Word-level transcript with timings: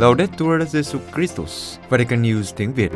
Laudetur 0.00 0.62
Jesu 0.72 0.98
Christus, 1.14 1.78
Vatican 1.88 2.22
News 2.22 2.42
tiếng 2.56 2.72
Việt. 2.72 2.92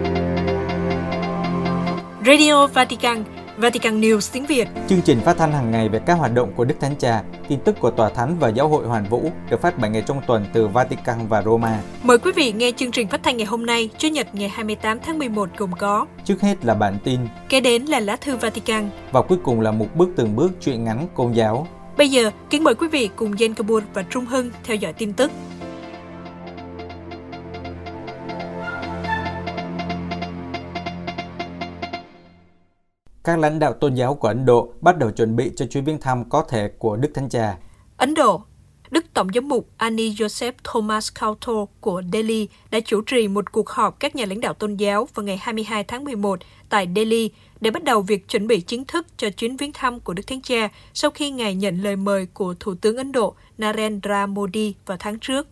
Radio 2.27 2.67
Vatican, 2.67 3.25
Vatican 3.57 4.01
News 4.01 4.31
tiếng 4.33 4.47
Việt. 4.47 4.69
Chương 4.89 5.03
trình 5.03 5.21
phát 5.21 5.37
thanh 5.37 5.53
hàng 5.53 5.71
ngày 5.71 5.89
về 5.89 6.01
các 6.07 6.15
hoạt 6.15 6.35
động 6.35 6.53
của 6.57 6.65
Đức 6.65 6.75
Thánh 6.81 6.97
Cha, 6.99 7.23
tin 7.49 7.61
tức 7.61 7.81
của 7.81 7.91
Tòa 7.91 8.09
Thánh 8.09 8.39
và 8.39 8.49
Giáo 8.49 8.69
hội 8.69 8.87
Hoàn 8.87 9.05
Vũ 9.05 9.31
được 9.51 9.61
phát 9.61 9.79
7 9.79 9.91
ngày 9.91 10.03
trong 10.07 10.21
tuần 10.27 10.45
từ 10.53 10.69
Vatican 10.69 11.29
và 11.29 11.43
Roma. 11.43 11.79
Mời 12.03 12.19
quý 12.19 12.33
vị 12.33 12.53
nghe 12.53 12.73
chương 12.77 12.91
trình 12.91 13.09
phát 13.09 13.23
thanh 13.23 13.37
ngày 13.37 13.47
hôm 13.47 13.67
nay, 13.67 13.89
Chủ 13.99 14.09
nhật 14.09 14.35
ngày 14.35 14.49
28 14.49 14.99
tháng 15.01 15.19
11 15.19 15.49
gồm 15.57 15.71
có 15.79 16.07
Trước 16.25 16.41
hết 16.41 16.65
là 16.65 16.75
bản 16.75 16.99
tin, 17.05 17.21
Kế 17.49 17.61
đến 17.61 17.85
là 17.85 18.01
lá 18.01 18.17
thư 18.17 18.37
Vatican. 18.37 18.91
và 19.13 19.23
cuối 19.23 19.39
cùng 19.43 19.61
là 19.61 19.71
một 19.71 19.87
bước 19.95 20.09
từng 20.17 20.37
bước 20.37 20.53
truyện 20.61 20.85
ngắn 20.85 21.09
Công 21.15 21.37
giáo. 21.37 21.67
Bây 21.97 22.09
giờ, 22.09 22.31
kính 22.51 22.65
mời 22.65 22.75
quý 22.75 22.89
vị 22.89 23.11
cùng 23.17 23.33
Jen 23.33 23.55
Kabur 23.55 23.85
và 23.95 24.03
Trung 24.11 24.27
Hưng 24.27 24.51
theo 24.65 24.77
dõi 24.77 24.93
tin 24.93 25.13
tức. 25.13 25.31
Các 33.25 33.39
lãnh 33.39 33.59
đạo 33.59 33.73
tôn 33.73 33.95
giáo 33.95 34.15
của 34.15 34.29
Ấn 34.29 34.45
Độ 34.45 34.69
bắt 34.81 34.99
đầu 34.99 35.11
chuẩn 35.11 35.37
bị 35.37 35.51
cho 35.57 35.67
chuyến 35.67 35.85
viếng 35.85 36.01
thăm 36.01 36.29
có 36.29 36.45
thể 36.49 36.69
của 36.79 36.97
Đức 36.97 37.11
Thánh 37.15 37.29
Cha. 37.29 37.57
Ấn 37.97 38.15
Độ 38.15 38.43
Đức 38.91 39.05
Tổng 39.15 39.29
giám 39.35 39.49
mục 39.49 39.69
Ani 39.77 40.11
Joseph 40.11 40.53
Thomas 40.65 41.13
Kauto 41.21 41.53
của 41.81 42.03
Delhi 42.13 42.49
đã 42.71 42.81
chủ 42.85 43.03
trì 43.03 43.29
một 43.29 43.53
cuộc 43.53 43.69
họp 43.69 44.01
các 44.01 44.17
nhà 44.17 44.25
lãnh 44.27 44.41
đạo 44.41 44.55
tôn 44.55 44.77
giáo 44.77 45.09
vào 45.15 45.27
ngày 45.27 45.37
22 45.37 45.85
tháng 45.85 46.05
11 46.05 46.39
tại 46.69 46.89
Delhi 46.97 47.31
để 47.61 47.71
bắt 47.71 47.85
đầu 47.85 48.03
việc 48.03 48.29
chuẩn 48.29 48.47
bị 48.47 48.61
chính 48.61 48.85
thức 48.85 49.07
cho 49.17 49.31
chuyến 49.31 49.57
viếng 49.57 49.73
thăm 49.73 50.01
của 50.01 50.15
Đức 50.15 50.27
Thánh 50.27 50.43
Cha 50.43 50.69
sau 50.95 51.11
khi 51.11 51.31
Ngài 51.31 51.55
nhận 51.55 51.83
lời 51.83 51.97
mời 51.97 52.27
của 52.27 52.55
Thủ 52.61 52.75
tướng 52.75 52.97
Ấn 52.97 53.13
Độ 53.13 53.35
Narendra 53.59 54.27
Modi 54.27 54.75
vào 54.87 54.97
tháng 55.01 55.19
trước. 55.19 55.47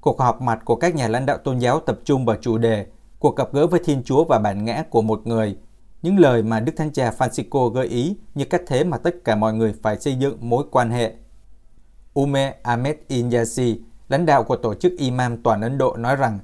Cuộc 0.00 0.20
họp 0.20 0.42
mặt 0.42 0.58
của 0.64 0.76
các 0.76 0.94
nhà 0.94 1.08
lãnh 1.08 1.26
đạo 1.26 1.38
tôn 1.38 1.58
giáo 1.58 1.80
tập 1.80 1.98
trung 2.04 2.24
vào 2.24 2.36
chủ 2.40 2.58
đề 2.58 2.86
cuộc 3.18 3.36
gặp 3.36 3.52
gỡ 3.52 3.66
với 3.66 3.80
Thiên 3.84 4.02
Chúa 4.04 4.24
và 4.24 4.38
bản 4.38 4.64
ngã 4.64 4.84
của 4.90 5.02
một 5.02 5.26
người. 5.26 5.56
Những 6.02 6.18
lời 6.18 6.42
mà 6.42 6.60
Đức 6.60 6.72
Thánh 6.76 6.92
Cha 6.92 7.12
Francisco 7.18 7.68
gợi 7.68 7.86
ý 7.86 8.16
như 8.34 8.44
cách 8.44 8.62
thế 8.66 8.84
mà 8.84 8.98
tất 8.98 9.14
cả 9.24 9.36
mọi 9.36 9.54
người 9.54 9.74
phải 9.82 10.00
xây 10.00 10.14
dựng 10.14 10.36
mối 10.40 10.64
quan 10.70 10.90
hệ. 10.90 11.12
Ume 12.20 12.54
Ahmed 12.62 12.96
Inyasi, 13.08 13.80
lãnh 14.08 14.26
đạo 14.26 14.42
của 14.42 14.56
tổ 14.56 14.74
chức 14.74 14.92
Imam 14.98 15.42
toàn 15.42 15.60
Ấn 15.60 15.78
Độ 15.78 15.96
nói 15.96 16.16
rằng 16.16 16.38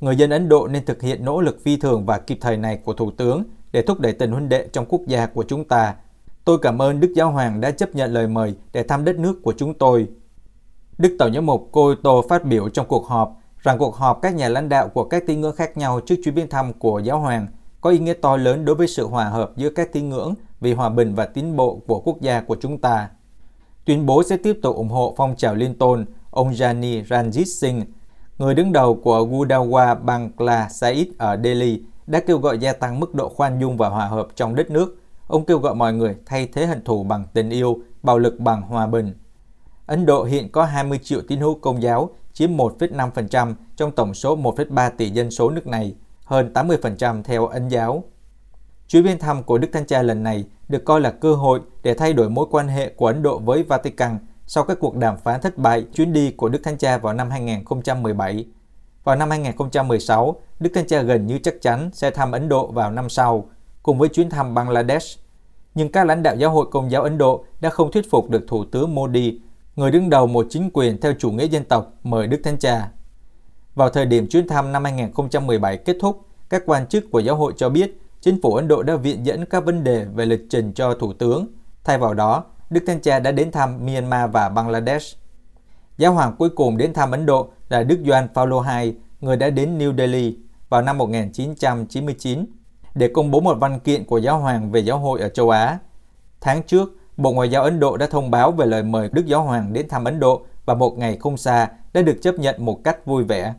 người 0.00 0.16
dân 0.16 0.30
Ấn 0.30 0.48
Độ 0.48 0.68
nên 0.68 0.84
thực 0.84 1.02
hiện 1.02 1.24
nỗ 1.24 1.40
lực 1.40 1.58
phi 1.64 1.76
thường 1.76 2.06
và 2.06 2.18
kịp 2.18 2.38
thời 2.40 2.56
này 2.56 2.76
của 2.84 2.92
Thủ 2.92 3.10
tướng 3.10 3.44
để 3.72 3.82
thúc 3.82 4.00
đẩy 4.00 4.12
tình 4.12 4.32
huynh 4.32 4.48
đệ 4.48 4.68
trong 4.72 4.86
quốc 4.88 5.00
gia 5.06 5.26
của 5.26 5.44
chúng 5.48 5.64
ta. 5.64 5.94
Tôi 6.44 6.58
cảm 6.62 6.82
ơn 6.82 7.00
Đức 7.00 7.12
Giáo 7.16 7.30
Hoàng 7.30 7.60
đã 7.60 7.70
chấp 7.70 7.94
nhận 7.94 8.12
lời 8.12 8.28
mời 8.28 8.54
để 8.72 8.82
thăm 8.82 9.04
đất 9.04 9.18
nước 9.18 9.40
của 9.42 9.54
chúng 9.56 9.74
tôi. 9.74 10.08
Đức 10.98 11.16
Tổng 11.18 11.34
giám 11.34 11.46
mục 11.46 11.68
Koito 11.72 12.22
phát 12.28 12.44
biểu 12.44 12.68
trong 12.68 12.86
cuộc 12.88 13.06
họp 13.06 13.36
rằng 13.58 13.78
cuộc 13.78 13.96
họp 13.96 14.22
các 14.22 14.34
nhà 14.34 14.48
lãnh 14.48 14.68
đạo 14.68 14.88
của 14.88 15.04
các 15.04 15.26
tín 15.26 15.40
ngưỡng 15.40 15.56
khác 15.56 15.76
nhau 15.76 16.00
trước 16.00 16.16
chuyến 16.24 16.34
viếng 16.34 16.48
thăm 16.48 16.72
của 16.72 16.98
Giáo 16.98 17.20
Hoàng 17.20 17.46
có 17.86 17.90
ý 17.90 17.98
nghĩa 17.98 18.14
to 18.14 18.36
lớn 18.36 18.64
đối 18.64 18.76
với 18.76 18.88
sự 18.88 19.06
hòa 19.06 19.24
hợp 19.24 19.50
giữa 19.56 19.70
các 19.70 19.92
tín 19.92 20.08
ngưỡng 20.08 20.34
vì 20.60 20.72
hòa 20.72 20.88
bình 20.88 21.14
và 21.14 21.26
tiến 21.26 21.56
bộ 21.56 21.80
của 21.86 22.00
quốc 22.00 22.20
gia 22.20 22.40
của 22.40 22.56
chúng 22.60 22.78
ta. 22.78 23.08
Tuyên 23.84 24.06
bố 24.06 24.22
sẽ 24.22 24.36
tiếp 24.36 24.58
tục 24.62 24.76
ủng 24.76 24.88
hộ 24.88 25.14
phong 25.16 25.36
trào 25.36 25.54
liên 25.54 25.74
tôn 25.74 26.04
ông 26.30 26.50
Jani 26.50 27.04
Ranjit 27.04 27.44
Singh, 27.44 27.82
người 28.38 28.54
đứng 28.54 28.72
đầu 28.72 28.94
của 28.94 29.26
Gudawa 29.26 30.04
Bangla 30.04 30.68
Said 30.68 31.06
ở 31.18 31.40
Delhi, 31.44 31.82
đã 32.06 32.20
kêu 32.20 32.38
gọi 32.38 32.58
gia 32.58 32.72
tăng 32.72 33.00
mức 33.00 33.14
độ 33.14 33.28
khoan 33.28 33.60
dung 33.60 33.76
và 33.76 33.88
hòa 33.88 34.06
hợp 34.06 34.28
trong 34.36 34.54
đất 34.54 34.70
nước. 34.70 34.98
Ông 35.26 35.44
kêu 35.44 35.58
gọi 35.58 35.74
mọi 35.74 35.92
người 35.92 36.16
thay 36.26 36.48
thế 36.52 36.66
hận 36.66 36.84
thù 36.84 37.04
bằng 37.04 37.24
tình 37.32 37.50
yêu, 37.50 37.78
bạo 38.02 38.18
lực 38.18 38.40
bằng 38.40 38.62
hòa 38.62 38.86
bình. 38.86 39.14
Ấn 39.86 40.06
Độ 40.06 40.24
hiện 40.24 40.52
có 40.52 40.64
20 40.64 40.98
triệu 41.02 41.20
tín 41.28 41.40
hữu 41.40 41.54
công 41.54 41.82
giáo, 41.82 42.10
chiếm 42.32 42.56
1,5% 42.56 43.54
trong 43.76 43.90
tổng 43.90 44.14
số 44.14 44.36
1,3 44.36 44.90
tỷ 44.96 45.10
dân 45.10 45.30
số 45.30 45.50
nước 45.50 45.66
này, 45.66 45.94
hơn 46.26 46.50
80% 46.54 47.22
theo 47.22 47.46
Ấn 47.46 47.68
giáo. 47.68 48.04
Chuyến 48.88 49.02
viếng 49.02 49.18
thăm 49.18 49.42
của 49.42 49.58
Đức 49.58 49.68
Thánh 49.72 49.86
Cha 49.86 50.02
lần 50.02 50.22
này 50.22 50.44
được 50.68 50.84
coi 50.84 51.00
là 51.00 51.10
cơ 51.10 51.34
hội 51.34 51.60
để 51.82 51.94
thay 51.94 52.12
đổi 52.12 52.30
mối 52.30 52.46
quan 52.50 52.68
hệ 52.68 52.88
của 52.88 53.06
Ấn 53.06 53.22
Độ 53.22 53.38
với 53.38 53.62
Vatican 53.62 54.18
sau 54.46 54.64
các 54.64 54.78
cuộc 54.80 54.96
đàm 54.96 55.16
phán 55.16 55.40
thất 55.40 55.58
bại 55.58 55.84
chuyến 55.94 56.12
đi 56.12 56.30
của 56.30 56.48
Đức 56.48 56.58
Thánh 56.62 56.78
Cha 56.78 56.98
vào 56.98 57.14
năm 57.14 57.30
2017. 57.30 58.46
Vào 59.04 59.16
năm 59.16 59.30
2016, 59.30 60.36
Đức 60.60 60.70
Thánh 60.74 60.86
Cha 60.86 61.02
gần 61.02 61.26
như 61.26 61.38
chắc 61.38 61.54
chắn 61.62 61.90
sẽ 61.92 62.10
thăm 62.10 62.32
Ấn 62.32 62.48
Độ 62.48 62.66
vào 62.66 62.90
năm 62.90 63.08
sau, 63.08 63.48
cùng 63.82 63.98
với 63.98 64.08
chuyến 64.08 64.30
thăm 64.30 64.54
Bangladesh. 64.54 65.20
Nhưng 65.74 65.92
các 65.92 66.06
lãnh 66.06 66.22
đạo 66.22 66.36
giáo 66.36 66.50
hội 66.50 66.66
công 66.70 66.90
giáo 66.90 67.02
Ấn 67.02 67.18
Độ 67.18 67.44
đã 67.60 67.70
không 67.70 67.90
thuyết 67.90 68.10
phục 68.10 68.30
được 68.30 68.44
Thủ 68.48 68.64
tướng 68.64 68.94
Modi, 68.94 69.40
người 69.76 69.90
đứng 69.90 70.10
đầu 70.10 70.26
một 70.26 70.46
chính 70.50 70.70
quyền 70.72 71.00
theo 71.00 71.12
chủ 71.18 71.30
nghĩa 71.30 71.46
dân 71.46 71.64
tộc, 71.64 71.92
mời 72.02 72.26
Đức 72.26 72.40
Thánh 72.44 72.58
Cha. 72.58 72.90
Vào 73.76 73.90
thời 73.90 74.06
điểm 74.06 74.26
chuyến 74.28 74.48
thăm 74.48 74.72
năm 74.72 74.84
2017 74.84 75.76
kết 75.76 75.96
thúc, 76.00 76.20
các 76.48 76.62
quan 76.66 76.86
chức 76.86 77.04
của 77.10 77.18
giáo 77.18 77.36
hội 77.36 77.52
cho 77.56 77.68
biết 77.68 78.00
chính 78.20 78.42
phủ 78.42 78.54
Ấn 78.54 78.68
Độ 78.68 78.82
đã 78.82 78.96
viện 78.96 79.26
dẫn 79.26 79.46
các 79.46 79.64
vấn 79.64 79.84
đề 79.84 80.04
về 80.04 80.26
lịch 80.26 80.46
trình 80.50 80.72
cho 80.72 80.94
Thủ 80.94 81.12
tướng. 81.12 81.46
Thay 81.84 81.98
vào 81.98 82.14
đó, 82.14 82.44
Đức 82.70 82.80
Thánh 82.86 83.00
Cha 83.02 83.18
đã 83.18 83.32
đến 83.32 83.50
thăm 83.50 83.86
Myanmar 83.86 84.30
và 84.32 84.48
Bangladesh. 84.48 85.18
Giáo 85.98 86.12
hoàng 86.12 86.34
cuối 86.38 86.48
cùng 86.48 86.76
đến 86.76 86.92
thăm 86.92 87.10
Ấn 87.10 87.26
Độ 87.26 87.48
là 87.68 87.82
Đức 87.82 87.98
Gioan 88.06 88.28
Phaolô 88.34 88.64
II, 88.82 88.94
người 89.20 89.36
đã 89.36 89.50
đến 89.50 89.78
New 89.78 89.96
Delhi 89.96 90.36
vào 90.68 90.82
năm 90.82 90.98
1999 90.98 92.46
để 92.94 93.08
công 93.08 93.30
bố 93.30 93.40
một 93.40 93.56
văn 93.60 93.80
kiện 93.80 94.04
của 94.04 94.18
giáo 94.18 94.38
hoàng 94.38 94.72
về 94.72 94.80
giáo 94.80 94.98
hội 94.98 95.20
ở 95.20 95.28
châu 95.28 95.50
Á. 95.50 95.78
Tháng 96.40 96.62
trước, 96.62 96.96
Bộ 97.16 97.32
Ngoại 97.32 97.50
giao 97.50 97.62
Ấn 97.62 97.80
Độ 97.80 97.96
đã 97.96 98.06
thông 98.06 98.30
báo 98.30 98.52
về 98.52 98.66
lời 98.66 98.82
mời 98.82 99.08
Đức 99.12 99.26
Giáo 99.26 99.42
hoàng 99.42 99.72
đến 99.72 99.88
thăm 99.88 100.04
Ấn 100.04 100.20
Độ 100.20 100.42
và 100.66 100.74
một 100.74 100.98
ngày 100.98 101.16
không 101.20 101.36
xa 101.36 101.68
đã 101.92 102.02
được 102.02 102.18
chấp 102.22 102.34
nhận 102.34 102.64
một 102.64 102.84
cách 102.84 103.06
vui 103.06 103.24
vẻ. 103.24 103.54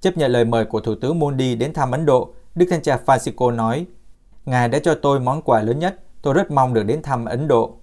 Chấp 0.00 0.16
nhận 0.16 0.30
lời 0.30 0.44
mời 0.44 0.64
của 0.64 0.80
Thủ 0.80 0.94
tướng 0.94 1.18
Modi 1.18 1.54
đến 1.54 1.72
thăm 1.72 1.90
Ấn 1.90 2.06
Độ, 2.06 2.34
Đức 2.54 2.66
Thánh 2.70 2.82
Cha 2.82 2.98
Francisco 3.06 3.56
nói, 3.56 3.86
Ngài 4.46 4.68
đã 4.68 4.78
cho 4.78 4.94
tôi 4.94 5.20
món 5.20 5.42
quà 5.42 5.62
lớn 5.62 5.78
nhất, 5.78 6.00
tôi 6.22 6.34
rất 6.34 6.50
mong 6.50 6.74
được 6.74 6.82
đến 6.82 7.02
thăm 7.02 7.24
Ấn 7.24 7.48
Độ. 7.48 7.76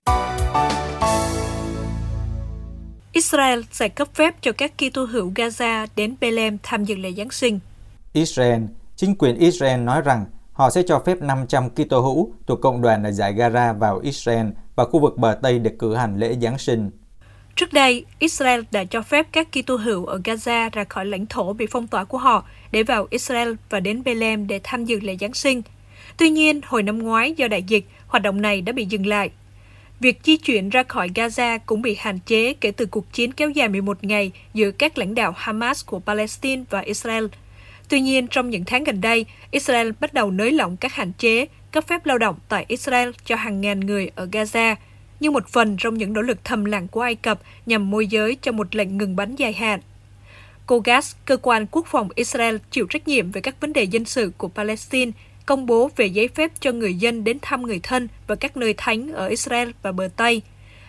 Israel 3.11 3.61
sẽ 3.71 3.89
cấp 3.89 4.07
phép 4.13 4.35
cho 4.41 4.51
các 4.51 4.73
Kitô 4.77 5.05
hữu 5.05 5.31
Gaza 5.35 5.87
đến 5.95 6.15
Bethlehem 6.21 6.57
tham 6.63 6.85
dự 6.85 6.95
lễ 6.95 7.11
Giáng 7.17 7.31
sinh. 7.31 7.59
Israel, 8.13 8.61
chính 8.95 9.15
quyền 9.15 9.35
Israel 9.37 9.79
nói 9.79 10.01
rằng 10.01 10.25
họ 10.53 10.69
sẽ 10.69 10.83
cho 10.87 10.99
phép 11.05 11.21
500 11.21 11.69
Kitô 11.69 11.99
hữu 11.99 12.33
thuộc 12.47 12.61
cộng 12.61 12.81
đoàn 12.81 13.03
ở 13.03 13.11
giải 13.11 13.33
Gaza 13.33 13.77
vào 13.79 13.99
Israel 13.99 14.47
và 14.75 14.85
khu 14.85 14.99
vực 14.99 15.17
bờ 15.17 15.37
Tây 15.41 15.59
để 15.59 15.71
cử 15.79 15.95
hành 15.95 16.17
lễ 16.17 16.35
Giáng 16.41 16.57
sinh. 16.57 16.91
Trước 17.55 17.73
đây, 17.73 18.05
Israel 18.19 18.61
đã 18.71 18.83
cho 18.83 19.01
phép 19.01 19.27
các 19.31 19.47
Kitô 19.51 19.75
hữu 19.75 20.05
ở 20.05 20.19
Gaza 20.23 20.69
ra 20.73 20.83
khỏi 20.83 21.05
lãnh 21.05 21.25
thổ 21.25 21.53
bị 21.53 21.67
phong 21.71 21.87
tỏa 21.87 22.03
của 22.03 22.17
họ 22.17 22.43
để 22.71 22.83
vào 22.83 23.07
Israel 23.09 23.53
và 23.69 23.79
đến 23.79 24.03
Bethlehem 24.03 24.47
để 24.47 24.59
tham 24.63 24.85
dự 24.85 24.99
lễ 24.99 25.17
Giáng 25.19 25.33
sinh. 25.33 25.61
Tuy 26.17 26.29
nhiên, 26.29 26.61
hồi 26.65 26.83
năm 26.83 26.99
ngoái 26.99 27.33
do 27.33 27.47
đại 27.47 27.63
dịch, 27.63 27.85
hoạt 28.07 28.23
động 28.23 28.41
này 28.41 28.61
đã 28.61 28.73
bị 28.73 28.85
dừng 28.85 29.05
lại. 29.05 29.29
Việc 29.99 30.19
di 30.23 30.37
chuyển 30.37 30.69
ra 30.69 30.83
khỏi 30.83 31.09
Gaza 31.15 31.59
cũng 31.65 31.81
bị 31.81 31.95
hạn 31.99 32.19
chế 32.25 32.53
kể 32.53 32.71
từ 32.71 32.85
cuộc 32.85 33.13
chiến 33.13 33.31
kéo 33.31 33.49
dài 33.49 33.69
11 33.69 34.03
ngày 34.03 34.31
giữa 34.53 34.71
các 34.71 34.97
lãnh 34.97 35.15
đạo 35.15 35.33
Hamas 35.37 35.85
của 35.85 35.99
Palestine 35.99 36.63
và 36.69 36.79
Israel. 36.79 37.25
Tuy 37.89 38.01
nhiên, 38.01 38.27
trong 38.27 38.49
những 38.49 38.63
tháng 38.65 38.83
gần 38.83 39.01
đây, 39.01 39.25
Israel 39.51 39.89
bắt 39.99 40.13
đầu 40.13 40.31
nới 40.31 40.51
lỏng 40.51 40.77
các 40.77 40.93
hạn 40.93 41.11
chế 41.17 41.45
cấp 41.71 41.87
phép 41.87 42.05
lao 42.05 42.17
động 42.17 42.35
tại 42.49 42.65
Israel 42.67 43.09
cho 43.25 43.35
hàng 43.35 43.61
ngàn 43.61 43.79
người 43.79 44.11
ở 44.15 44.25
Gaza, 44.31 44.75
như 45.25 45.31
một 45.31 45.47
phần 45.47 45.77
trong 45.77 45.97
những 45.97 46.13
nỗ 46.13 46.21
lực 46.21 46.37
thầm 46.43 46.65
lặng 46.65 46.87
của 46.87 47.01
Ai 47.01 47.15
Cập 47.15 47.39
nhằm 47.65 47.91
môi 47.91 48.07
giới 48.07 48.37
cho 48.41 48.51
một 48.51 48.75
lệnh 48.75 48.97
ngừng 48.97 49.15
bắn 49.15 49.35
dài 49.35 49.53
hạn. 49.53 49.79
COGAS, 50.65 51.15
cơ 51.25 51.37
quan 51.37 51.65
quốc 51.71 51.87
phòng 51.87 52.09
Israel 52.15 52.55
chịu 52.71 52.85
trách 52.89 53.07
nhiệm 53.07 53.31
về 53.31 53.41
các 53.41 53.61
vấn 53.61 53.73
đề 53.73 53.83
dân 53.83 54.05
sự 54.05 54.31
của 54.37 54.47
Palestine, 54.47 55.11
công 55.45 55.65
bố 55.65 55.89
về 55.95 56.05
giấy 56.05 56.27
phép 56.27 56.51
cho 56.59 56.71
người 56.71 56.93
dân 56.93 57.23
đến 57.23 57.37
thăm 57.41 57.61
người 57.61 57.79
thân 57.83 58.07
và 58.27 58.35
các 58.35 58.57
nơi 58.57 58.73
thánh 58.77 59.13
ở 59.13 59.27
Israel 59.27 59.69
và 59.81 59.91
bờ 59.91 60.09
Tây. 60.15 60.41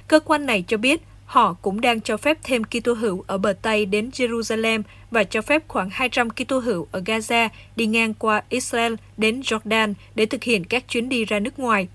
Cơ 0.08 0.20
quan 0.20 0.46
này 0.46 0.64
cho 0.68 0.76
biết 0.76 1.02
họ 1.24 1.56
cũng 1.62 1.80
đang 1.80 2.00
cho 2.00 2.16
phép 2.16 2.38
thêm 2.42 2.64
Kitô 2.64 2.92
hữu 2.92 3.24
ở 3.26 3.38
bờ 3.38 3.52
Tây 3.62 3.86
đến 3.86 4.10
Jerusalem 4.12 4.82
và 5.10 5.24
cho 5.24 5.42
phép 5.42 5.68
khoảng 5.68 5.90
200 5.90 6.30
Kitô 6.30 6.58
hữu 6.58 6.88
ở 6.92 7.00
Gaza 7.00 7.48
đi 7.76 7.86
ngang 7.86 8.14
qua 8.14 8.42
Israel 8.48 8.94
đến 9.16 9.40
Jordan 9.40 9.94
để 10.14 10.26
thực 10.26 10.42
hiện 10.44 10.64
các 10.64 10.88
chuyến 10.88 11.08
đi 11.08 11.24
ra 11.24 11.38
nước 11.38 11.58
ngoài. 11.58 11.88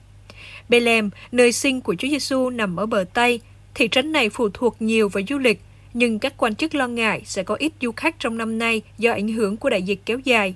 Bethlehem, 0.72 1.10
nơi 1.32 1.52
sinh 1.52 1.82
của 1.82 1.96
Chúa 1.96 2.08
Giêsu 2.08 2.50
nằm 2.50 2.76
ở 2.76 2.86
bờ 2.86 3.06
Tây, 3.14 3.40
thị 3.76 3.88
trấn 3.92 4.12
này 4.12 4.30
phụ 4.30 4.50
thuộc 4.54 4.82
nhiều 4.82 5.10
vào 5.10 5.24
du 5.30 5.38
lịch, 5.38 5.62
nhưng 5.94 6.20
các 6.20 6.34
quan 6.38 6.56
chức 6.56 6.76
lo 6.76 6.88
ngại 6.88 7.22
sẽ 7.26 7.44
có 7.44 7.56
ít 7.56 7.74
du 7.82 7.92
khách 7.92 8.20
trong 8.20 8.38
năm 8.38 8.58
nay 8.60 8.82
do 8.98 9.12
ảnh 9.12 9.28
hưởng 9.28 9.58
của 9.58 9.70
đại 9.70 9.82
dịch 9.82 10.00
kéo 10.06 10.20
dài. 10.24 10.56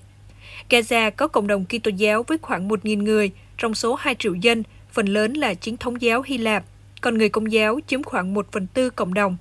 Gaza 0.69 1.11
có 1.11 1.27
cộng 1.27 1.47
đồng 1.47 1.65
Kitô 1.65 1.91
giáo 1.97 2.23
với 2.23 2.37
khoảng 2.41 2.67
1.000 2.67 3.03
người, 3.03 3.31
trong 3.57 3.75
số 3.75 3.95
2 3.95 4.15
triệu 4.19 4.33
dân, 4.33 4.63
phần 4.91 5.05
lớn 5.05 5.33
là 5.33 5.53
chính 5.53 5.77
thống 5.77 6.01
giáo 6.01 6.21
Hy 6.25 6.37
Lạp, 6.37 6.63
còn 7.01 7.17
người 7.17 7.29
công 7.29 7.51
giáo 7.51 7.79
chiếm 7.87 8.03
khoảng 8.03 8.33
1 8.33 8.47
phần 8.51 8.67
tư 8.67 8.89
cộng 8.89 9.13
đồng. 9.13 9.37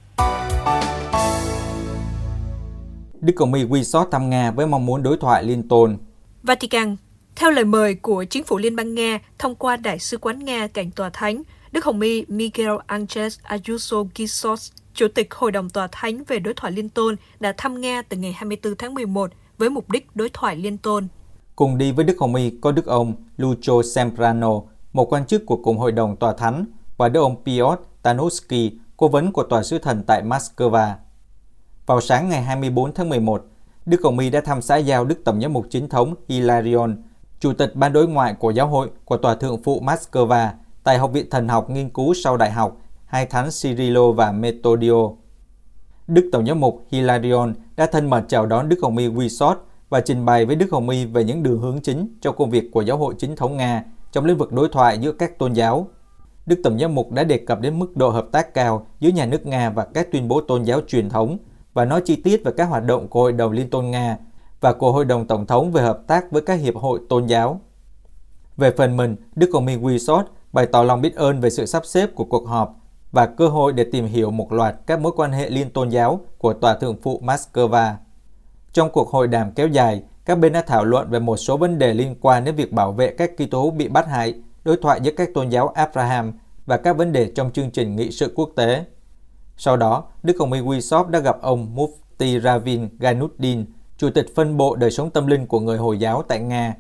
Đức 3.21 3.35
Hồng 3.39 3.55
Y 3.55 3.65
quy 3.65 3.85
sót 3.85 4.09
thăm 4.13 4.31
Nga 4.31 4.51
với 4.51 4.67
mong 4.67 4.87
muốn 4.87 5.03
đối 5.03 5.17
thoại 5.17 5.45
liên 5.45 5.69
tôn. 5.69 5.97
Vatican 6.43 6.97
theo 7.37 7.51
lời 7.51 7.65
mời 7.65 7.95
của 7.95 8.25
chính 8.25 8.45
phủ 8.45 8.59
Liên 8.59 8.77
bang 8.77 8.95
Nga 8.95 9.19
thông 9.39 9.55
qua 9.55 9.77
Đại 9.77 9.99
sứ 9.99 10.19
quán 10.19 10.45
Nga 10.45 10.67
cạnh 10.67 10.91
Tòa 10.91 11.11
Thánh, 11.11 11.43
Đức 11.73 11.85
Hồng 11.85 12.01
Y 12.01 12.25
Miguel 12.29 12.73
Angel 12.87 13.29
Ayuso 13.43 13.97
Gisos 14.15 14.73
Chủ 14.95 15.09
tịch 15.15 15.35
Hội 15.35 15.53
đồng 15.53 15.71
Tòa 15.71 15.89
Thánh 15.93 16.25
về 16.25 16.39
đối 16.39 16.55
thoại 16.55 16.73
liên 16.73 16.89
tôn 16.89 17.17
đã 17.41 17.55
thăm 17.57 17.81
Nga 17.81 18.03
từ 18.03 18.17
ngày 18.17 18.33
24 18.33 18.77
tháng 18.77 18.95
11 18.95 19.31
với 19.59 19.71
mục 19.71 19.91
đích 19.91 20.07
đối 20.15 20.31
thoại 20.33 20.57
liên 20.57 20.79
tôn. 20.79 21.09
Cùng 21.57 21.79
đi 21.79 21.93
với 21.93 22.05
Đức 22.05 22.17
Hồng 22.21 22.35
Y 22.35 22.51
có 22.61 22.73
Đức 22.73 22.87
ông 22.87 23.15
Lucio 23.37 23.83
Semprano, 23.95 24.61
một 24.93 25.13
quan 25.13 25.27
chức 25.27 25.47
của 25.47 25.57
cùng 25.57 25.79
Hội 25.79 25.93
đồng 25.93 26.17
Tòa 26.17 26.33
Thánh, 26.33 26.65
và 26.97 27.09
Đức 27.09 27.21
ông 27.21 27.45
Piotr 27.45 27.83
Tanuski, 28.03 28.73
cố 28.97 29.09
vấn 29.09 29.33
của 29.33 29.43
Tòa 29.43 29.63
sứ 29.63 29.79
thần 29.79 30.03
tại 30.07 30.23
Moscow. 30.23 30.93
Vào 31.87 32.01
sáng 32.01 32.29
ngày 32.29 32.43
24 32.43 32.95
tháng 32.95 33.09
11, 33.09 33.45
Đức 33.87 34.01
Hồng 34.05 34.19
Y 34.19 34.31
đã 34.31 34.41
thăm 34.41 34.63
xã 34.63 34.77
giao 34.77 35.05
Đức 35.05 35.25
Tổng 35.25 35.41
giám 35.41 35.53
mục 35.53 35.67
chính 35.71 35.89
thống 35.89 36.15
Hilarion, 36.29 37.03
Chủ 37.41 37.53
tịch 37.53 37.77
Ban 37.77 37.93
đối 37.93 38.09
ngoại 38.09 38.35
của 38.35 38.51
Giáo 38.51 38.67
hội, 38.67 38.91
của 39.05 39.17
Tòa 39.17 39.35
Thượng 39.35 39.63
phụ 39.63 39.81
Moscow 39.81 40.49
tại 40.85 40.99
Học 40.99 41.13
viện 41.13 41.31
Thần 41.31 41.49
học 41.49 41.71
Nghiên 41.71 41.91
cứu 41.91 42.15
sau 42.15 42.37
đại 42.37 42.51
học, 42.51 42.77
hai 43.07 43.27
thánh 43.27 43.49
Cyrilo 43.63 44.13
và 44.13 44.33
Metodio. 44.33 45.09
Đức 46.07 46.29
Tổng 46.33 46.47
giám 46.47 46.61
mục 46.61 46.83
Hilarion 46.91 47.55
đã 47.77 47.87
thân 47.87 48.11
mật 48.11 48.23
chào 48.29 48.47
đón 48.47 48.69
Đức 48.69 48.77
Hồng 48.83 48.97
Y 48.97 49.09
Wisot 49.09 49.55
và 49.89 50.01
trình 50.01 50.25
bày 50.25 50.47
với 50.47 50.57
Đức 50.57 50.67
Hồng 50.73 50.89
Y 50.89 51.05
về 51.05 51.25
những 51.25 51.43
đường 51.43 51.61
hướng 51.61 51.81
chính 51.81 52.09
cho 52.21 52.33
công 52.33 52.51
việc 52.51 52.71
của 52.73 52.81
giáo 52.81 52.97
hội 52.97 53.15
chính 53.19 53.37
thống 53.37 53.57
Nga 53.57 53.85
trong 54.13 54.25
lĩnh 54.25 54.39
vực 54.39 54.53
đối 54.53 54.69
thoại 54.69 54.99
giữa 54.99 55.13
các 55.13 55.39
tôn 55.39 55.53
giáo. 55.53 55.89
Đức 56.47 56.61
Tổng 56.65 56.79
giám 56.79 56.95
mục 56.95 57.13
đã 57.13 57.25
đề 57.25 57.39
cập 57.39 57.61
đến 57.61 57.79
mức 57.79 57.97
độ 57.97 58.11
hợp 58.11 58.27
tác 58.33 58.55
cao 58.55 58.87
giữa 59.01 59.11
nhà 59.11 59.27
nước 59.27 59.47
Nga 59.47 59.71
và 59.71 59.85
các 59.85 60.13
tuyên 60.13 60.29
bố 60.29 60.41
tôn 60.41 60.63
giáo 60.63 60.81
truyền 60.89 61.09
thống 61.09 61.39
và 61.75 61.85
nói 61.85 62.03
chi 62.05 62.17
tiết 62.17 62.45
về 62.45 62.53
các 62.57 62.65
hoạt 62.65 62.85
động 62.85 63.09
của 63.09 63.21
Hội 63.21 63.33
đồng 63.33 63.53
Liên 63.53 63.71
tôn 63.71 63.91
Nga 63.91 64.19
và 64.65 64.73
của 64.73 64.93
Hội 64.93 65.05
đồng 65.05 65.27
Tổng 65.27 65.47
thống 65.47 65.73
về 65.73 65.83
hợp 65.83 66.01
tác 66.07 66.31
với 66.31 66.43
các 66.43 66.55
hiệp 66.55 66.77
hội 66.77 67.01
tôn 67.09 67.27
giáo. 67.27 67.61
Về 68.57 68.71
phần 68.77 68.97
mình, 68.97 69.17
Đức 69.35 69.51
Công 69.53 69.65
minh 69.65 69.83
Wisot 69.83 70.23
bày 70.53 70.67
tỏ 70.67 70.83
lòng 70.83 71.01
biết 71.01 71.17
ơn 71.17 71.41
về 71.41 71.51
sự 71.51 71.67
sắp 71.67 71.87
xếp 71.87 72.15
của 72.15 72.25
cuộc 72.25 72.47
họp 72.47 72.77
và 73.13 73.27
cơ 73.27 73.49
hội 73.49 73.73
để 73.73 73.85
tìm 73.93 74.07
hiểu 74.07 74.31
một 74.31 74.53
loạt 74.53 74.75
các 74.87 75.01
mối 75.01 75.13
quan 75.17 75.33
hệ 75.33 75.51
liên 75.51 75.71
tôn 75.71 75.89
giáo 75.89 76.21
của 76.39 76.53
Tòa 76.53 76.75
Thượng 76.75 76.97
phụ 77.03 77.21
Moscow. 77.25 77.93
Trong 78.73 78.91
cuộc 78.91 79.09
hội 79.09 79.29
đàm 79.29 79.53
kéo 79.53 79.69
dài, 79.69 80.03
các 80.25 80.39
bên 80.39 80.53
đã 80.53 80.63
thảo 80.67 80.85
luận 80.85 81.11
về 81.11 81.19
một 81.19 81.37
số 81.37 81.57
vấn 81.57 81.79
đề 81.79 81.95
liên 81.95 82.17
quan 82.21 82.45
đến 82.45 82.55
việc 82.55 82.73
bảo 82.73 82.93
vệ 82.93 83.11
các 83.11 83.31
Kitô 83.37 83.63
hữu 83.63 83.71
bị 83.71 83.89
bắt 83.89 84.07
hại, 84.09 84.35
đối 84.65 84.77
thoại 84.77 85.01
giữa 85.03 85.13
các 85.17 85.29
tôn 85.35 85.49
giáo 85.49 85.69
Abraham 85.69 86.33
và 86.67 86.77
các 86.77 86.97
vấn 86.97 87.13
đề 87.13 87.33
trong 87.35 87.51
chương 87.53 87.71
trình 87.71 87.97
nghị 87.97 88.11
sự 88.11 88.33
quốc 88.37 88.51
tế. 88.57 88.85
Sau 89.57 89.77
đó, 89.77 90.05
Đức 90.23 90.37
Hồng 90.39 90.53
Y 90.53 90.61
Wisop 90.61 91.11
đã 91.11 91.19
gặp 91.19 91.37
ông 91.43 91.77
Mufti 91.77 92.41
Ravin 92.41 92.89
Ganuddin, 92.99 93.65
Chủ 94.05 94.11
tịch 94.11 94.35
phân 94.35 94.57
bộ 94.57 94.77
đời 94.77 94.91
sống 94.91 95.11
tâm 95.11 95.27
linh 95.27 95.47
của 95.47 95.61
người 95.61 95.79
Hồi 95.79 95.99
giáo 95.99 96.23
tại 96.29 96.41
Nga. 96.41 96.75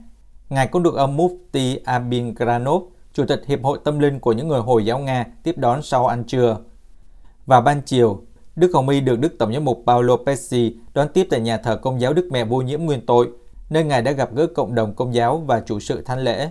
Ngài 0.48 0.66
cũng 0.66 0.82
được 0.82 0.94
ông 0.94 1.16
Mufti 1.16 1.78
Abin 1.84 2.34
Granov, 2.34 2.82
Chủ 3.12 3.24
tịch 3.28 3.42
Hiệp 3.46 3.62
hội 3.62 3.78
Tâm 3.84 3.98
linh 3.98 4.20
của 4.20 4.32
những 4.32 4.48
người 4.48 4.60
Hồi 4.60 4.86
giáo 4.86 4.98
Nga 4.98 5.26
tiếp 5.42 5.58
đón 5.58 5.82
sau 5.82 6.06
ăn 6.06 6.24
trưa. 6.24 6.58
Và 7.46 7.60
ban 7.60 7.82
chiều, 7.82 8.22
Đức 8.56 8.70
Hồng 8.74 8.88
Y 8.88 9.00
được 9.00 9.18
Đức 9.20 9.38
Tổng 9.38 9.52
giám 9.52 9.64
mục 9.64 9.82
Paolo 9.86 10.16
Pesci 10.26 10.76
đón 10.94 11.08
tiếp 11.14 11.26
tại 11.30 11.40
nhà 11.40 11.56
thờ 11.56 11.76
Công 11.76 12.00
giáo 12.00 12.12
Đức 12.12 12.28
Mẹ 12.32 12.44
Vô 12.44 12.60
nhiễm 12.60 12.80
Nguyên 12.80 13.06
tội, 13.06 13.28
nơi 13.70 13.84
Ngài 13.84 14.02
đã 14.02 14.12
gặp 14.12 14.34
gỡ 14.34 14.46
cộng 14.46 14.74
đồng 14.74 14.94
Công 14.94 15.14
giáo 15.14 15.38
và 15.46 15.60
chủ 15.60 15.80
sự 15.80 16.02
thánh 16.02 16.18
lễ. 16.18 16.50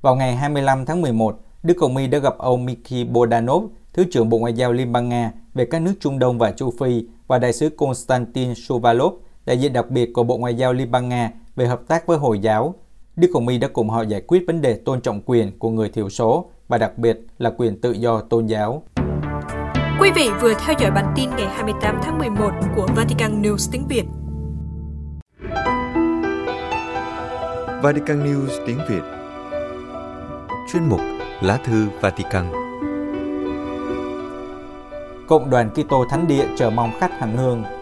Vào 0.00 0.16
ngày 0.16 0.36
25 0.36 0.86
tháng 0.86 1.00
11, 1.02 1.40
Đức 1.62 1.74
Hồng 1.80 1.96
Y 1.96 2.06
đã 2.06 2.18
gặp 2.18 2.38
ông 2.38 2.66
Miki 2.66 3.10
Bodanov, 3.12 3.64
Thứ 3.92 4.04
trưởng 4.12 4.28
Bộ 4.28 4.38
Ngoại 4.38 4.52
giao 4.52 4.72
Liên 4.72 4.92
bang 4.92 5.08
Nga 5.08 5.32
về 5.54 5.64
các 5.64 5.82
nước 5.82 5.94
Trung 6.00 6.18
Đông 6.18 6.38
và 6.38 6.52
Châu 6.52 6.72
Phi 6.80 7.04
và 7.26 7.38
đại 7.38 7.52
sứ 7.52 7.68
Konstantin 7.68 8.54
Shuvalov, 8.54 9.12
đại 9.50 9.58
diện 9.58 9.72
đặc 9.72 9.90
biệt 9.90 10.12
của 10.12 10.22
Bộ 10.22 10.36
Ngoại 10.36 10.54
giao 10.54 10.72
Liên 10.72 10.90
bang 10.90 11.08
Nga 11.08 11.30
về 11.56 11.66
hợp 11.66 11.80
tác 11.88 12.06
với 12.06 12.18
Hồi 12.18 12.38
giáo, 12.38 12.74
Đức 13.16 13.30
Hồng 13.34 13.48
Y 13.48 13.58
đã 13.58 13.68
cùng 13.72 13.90
họ 13.90 14.02
giải 14.02 14.20
quyết 14.26 14.44
vấn 14.46 14.60
đề 14.60 14.74
tôn 14.74 15.00
trọng 15.00 15.20
quyền 15.26 15.58
của 15.58 15.70
người 15.70 15.88
thiểu 15.88 16.08
số 16.08 16.50
và 16.68 16.78
đặc 16.78 16.98
biệt 16.98 17.20
là 17.38 17.50
quyền 17.56 17.80
tự 17.80 17.92
do 17.92 18.20
tôn 18.20 18.46
giáo. 18.46 18.82
Quý 20.00 20.10
vị 20.16 20.28
vừa 20.40 20.54
theo 20.54 20.74
dõi 20.80 20.90
bản 20.90 21.12
tin 21.16 21.30
ngày 21.30 21.46
28 21.46 22.00
tháng 22.02 22.18
11 22.18 22.50
của 22.76 22.88
Vatican 22.96 23.42
News 23.42 23.68
tiếng 23.72 23.86
Việt. 23.88 24.04
Vatican 27.82 28.24
News 28.24 28.66
tiếng 28.66 28.78
Việt 28.88 29.02
Chuyên 30.72 30.82
mục 30.88 31.00
Lá 31.40 31.58
thư 31.64 31.86
Vatican 32.00 32.52
Cộng 35.28 35.50
đoàn 35.50 35.70
Kitô 35.70 36.04
Thánh 36.10 36.28
Địa 36.28 36.46
chờ 36.56 36.70
mong 36.70 36.90
khách 37.00 37.20
hành 37.20 37.36
hương 37.36 37.79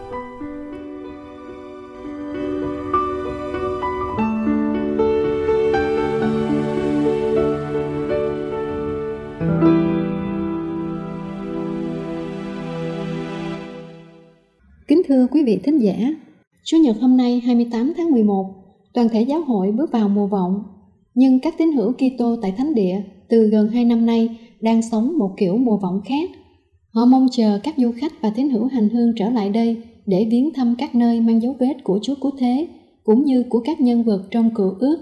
vị 15.49 15.59
thính 15.63 15.81
giả, 15.81 15.95
Chủ 16.63 16.77
nhật 16.77 16.95
hôm 17.01 17.17
nay 17.17 17.39
28 17.39 17.93
tháng 17.97 18.11
11, 18.11 18.45
toàn 18.93 19.09
thể 19.09 19.21
giáo 19.21 19.41
hội 19.41 19.71
bước 19.71 19.91
vào 19.91 20.09
mùa 20.09 20.27
vọng. 20.27 20.63
Nhưng 21.13 21.39
các 21.39 21.55
tín 21.57 21.71
hữu 21.71 21.93
Kitô 21.93 22.35
tại 22.41 22.53
Thánh 22.57 22.75
Địa 22.75 23.01
từ 23.29 23.49
gần 23.49 23.69
2 23.69 23.85
năm 23.85 24.05
nay 24.05 24.37
đang 24.61 24.81
sống 24.81 25.17
một 25.17 25.33
kiểu 25.37 25.57
mùa 25.57 25.77
vọng 25.77 26.01
khác. 26.05 26.29
Họ 26.93 27.05
mong 27.05 27.27
chờ 27.31 27.59
các 27.63 27.75
du 27.77 27.91
khách 27.97 28.21
và 28.21 28.29
tín 28.29 28.49
hữu 28.49 28.65
hành 28.65 28.89
hương 28.89 29.13
trở 29.15 29.29
lại 29.29 29.49
đây 29.49 29.81
để 30.05 30.27
viếng 30.31 30.53
thăm 30.53 30.75
các 30.77 30.95
nơi 30.95 31.21
mang 31.21 31.41
dấu 31.41 31.55
vết 31.59 31.83
của 31.83 31.99
Chúa 32.01 32.15
Cứu 32.21 32.31
Thế, 32.39 32.67
cũng 33.03 33.25
như 33.25 33.43
của 33.49 33.59
các 33.59 33.81
nhân 33.81 34.03
vật 34.03 34.21
trong 34.31 34.55
cựu 34.55 34.71
ước, 34.79 34.97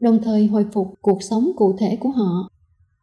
đồng 0.00 0.18
thời 0.24 0.46
hồi 0.46 0.66
phục 0.72 0.86
cuộc 1.00 1.22
sống 1.22 1.52
cụ 1.56 1.76
thể 1.78 1.96
của 1.96 2.10
họ. 2.10 2.48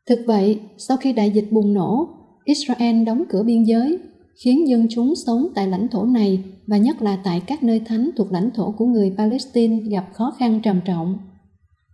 Thực 0.09 0.19
vậy, 0.27 0.59
sau 0.77 0.97
khi 0.97 1.13
đại 1.13 1.31
dịch 1.31 1.47
bùng 1.51 1.73
nổ, 1.73 2.07
Israel 2.45 3.03
đóng 3.03 3.23
cửa 3.29 3.43
biên 3.43 3.63
giới 3.63 3.99
khiến 4.43 4.67
dân 4.67 4.87
chúng 4.89 5.13
sống 5.15 5.47
tại 5.55 5.67
lãnh 5.67 5.87
thổ 5.87 6.05
này 6.05 6.43
và 6.67 6.77
nhất 6.77 7.01
là 7.01 7.17
tại 7.23 7.41
các 7.47 7.63
nơi 7.63 7.81
thánh 7.85 8.09
thuộc 8.15 8.31
lãnh 8.31 8.49
thổ 8.51 8.71
của 8.71 8.85
người 8.85 9.13
Palestine 9.17 9.79
gặp 9.89 10.09
khó 10.13 10.33
khăn 10.39 10.59
trầm 10.63 10.79
trọng. 10.85 11.17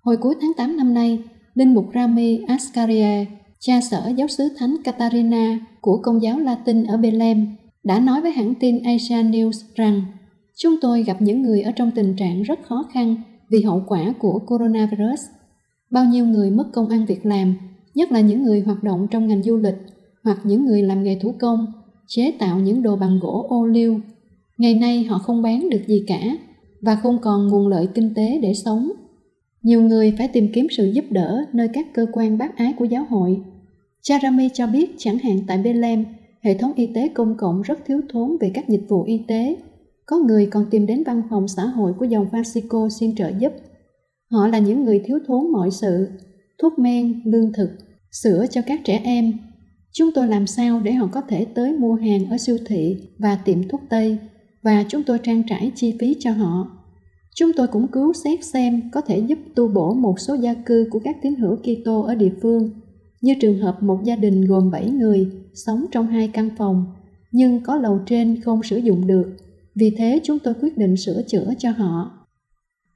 Hồi 0.02 0.18
cuối 0.18 0.36
tháng 0.42 0.52
8 0.58 0.78
năm 0.78 0.94
nay, 0.94 1.24
Linh 1.54 1.74
mục 1.74 1.86
Rami 1.94 2.40
Ascaria, 2.48 3.26
cha 3.60 3.82
sở 3.82 4.12
giáo 4.18 4.28
sứ 4.28 4.50
thánh 4.58 4.76
Katarina 4.84 5.60
của 5.82 5.98
Công 6.04 6.22
giáo 6.22 6.40
Latin 6.40 6.84
ở 6.84 6.98
Bethlehem, 6.98 7.48
đã 7.84 8.00
nói 8.00 8.22
với 8.22 8.32
hãng 8.32 8.54
tin 8.56 8.84
Asia 8.84 9.24
News 9.24 9.52
rằng 9.76 10.02
chúng 10.58 10.76
tôi 10.82 11.04
gặp 11.04 11.22
những 11.22 11.42
người 11.42 11.62
ở 11.62 11.72
trong 11.72 11.92
tình 11.92 12.16
trạng 12.16 12.42
rất 12.42 12.60
khó 12.64 12.86
khăn 12.94 13.16
vì 13.50 13.62
hậu 13.62 13.84
quả 13.88 14.14
của 14.20 14.40
coronavirus. 14.48 15.20
Bao 15.92 16.06
nhiêu 16.06 16.26
người 16.26 16.52
mất 16.52 16.66
công 16.74 16.90
ăn 16.90 17.06
việc 17.06 17.26
làm, 17.26 17.56
nhất 17.96 18.12
là 18.12 18.20
những 18.20 18.44
người 18.44 18.62
hoạt 18.62 18.84
động 18.84 19.08
trong 19.12 19.28
ngành 19.28 19.44
du 19.44 19.58
lịch 19.58 19.76
hoặc 20.24 20.38
những 20.44 20.66
người 20.66 20.82
làm 20.82 21.04
nghề 21.04 21.20
thủ 21.22 21.34
công 21.40 21.66
chế 22.08 22.32
tạo 22.40 22.60
những 22.60 22.84
đồ 22.84 22.96
bằng 22.96 23.20
gỗ 23.22 23.46
ô 23.50 23.66
liu. 23.66 24.00
Ngày 24.58 24.74
nay 24.74 25.04
họ 25.04 25.18
không 25.18 25.42
bán 25.42 25.70
được 25.70 25.82
gì 25.88 26.04
cả 26.08 26.38
và 26.82 26.96
không 26.96 27.18
còn 27.22 27.48
nguồn 27.48 27.68
lợi 27.68 27.88
kinh 27.94 28.14
tế 28.14 28.40
để 28.42 28.54
sống. 28.54 28.92
Nhiều 29.62 29.82
người 29.82 30.14
phải 30.18 30.28
tìm 30.28 30.48
kiếm 30.54 30.68
sự 30.78 30.86
giúp 30.86 31.06
đỡ 31.10 31.46
nơi 31.54 31.68
các 31.74 31.94
cơ 31.94 32.06
quan 32.14 32.38
bác 32.38 32.58
ái 32.58 32.74
của 32.78 32.86
giáo 32.86 33.06
hội. 33.10 33.42
Charami 34.02 34.50
cho 34.54 34.68
biết 34.68 34.96
chẳng 34.98 35.18
hạn 35.18 35.40
tại 35.48 35.58
Bethlehem, 35.58 36.06
hệ 36.42 36.58
thống 36.58 36.74
y 36.76 36.88
tế 36.88 37.08
công 37.08 37.36
cộng 37.38 37.62
rất 37.62 37.80
thiếu 37.86 38.02
thốn 38.10 38.38
về 38.42 38.52
các 38.54 38.70
dịch 38.70 38.84
vụ 38.90 39.04
y 39.04 39.22
tế. 39.28 39.58
Có 40.06 40.18
người 40.18 40.46
còn 40.46 40.66
tìm 40.72 40.86
đến 40.86 41.04
văn 41.04 41.22
phòng 41.30 41.48
xã 41.48 41.66
hội 41.66 41.94
của 42.00 42.06
dòng 42.06 42.28
Francisco 42.32 42.90
xin 42.90 43.16
trợ 43.16 43.32
giúp. 43.40 43.54
Họ 44.32 44.48
là 44.48 44.60
những 44.60 44.84
người 44.84 45.02
thiếu 45.06 45.20
thốn 45.28 45.52
mọi 45.52 45.72
sự, 45.72 46.08
thuốc 46.62 46.80
men, 46.80 47.22
lương 47.26 47.54
thực, 47.54 47.70
sữa 48.12 48.46
cho 48.52 48.62
các 48.66 48.82
trẻ 48.84 49.02
em, 49.04 49.34
Chúng 49.98 50.12
tôi 50.12 50.28
làm 50.28 50.48
sao 50.48 50.80
để 50.80 50.92
họ 50.92 51.08
có 51.12 51.22
thể 51.22 51.46
tới 51.46 51.74
mua 51.74 51.94
hàng 51.94 52.30
ở 52.30 52.38
siêu 52.38 52.58
thị 52.66 52.98
và 53.20 53.36
tiệm 53.36 53.68
thuốc 53.68 53.82
Tây 53.90 54.18
và 54.64 54.86
chúng 54.90 55.04
tôi 55.04 55.20
trang 55.24 55.44
trải 55.48 55.72
chi 55.76 55.94
phí 56.00 56.16
cho 56.20 56.32
họ. 56.32 56.68
Chúng 57.36 57.52
tôi 57.54 57.68
cũng 57.68 57.88
cứu 57.88 58.14
xét 58.14 58.46
xem 58.46 58.90
có 58.94 59.02
thể 59.02 59.20
giúp 59.20 59.40
tu 59.56 59.68
bổ 59.68 59.94
một 59.94 60.20
số 60.20 60.34
gia 60.34 60.54
cư 60.54 60.88
của 60.92 61.00
các 61.04 61.18
tín 61.22 61.36
hữu 61.36 61.56
Kitô 61.56 62.02
ở 62.02 62.16
địa 62.16 62.32
phương, 62.42 62.70
như 63.22 63.36
trường 63.42 63.60
hợp 63.60 63.84
một 63.84 64.00
gia 64.04 64.16
đình 64.16 64.46
gồm 64.46 64.72
7 64.72 64.90
người 64.90 65.28
sống 65.54 65.86
trong 65.92 66.08
hai 66.08 66.28
căn 66.28 66.50
phòng, 66.58 66.86
nhưng 67.32 67.60
có 67.64 67.76
lầu 67.76 68.00
trên 68.06 68.42
không 68.42 68.64
sử 68.64 68.78
dụng 68.78 69.08
được. 69.08 69.38
Vì 69.76 69.90
thế 69.98 70.20
chúng 70.24 70.40
tôi 70.40 70.54
quyết 70.62 70.78
định 70.78 70.98
sửa 70.98 71.22
chữa 71.28 71.54
cho 71.58 71.72
họ. 71.72 72.12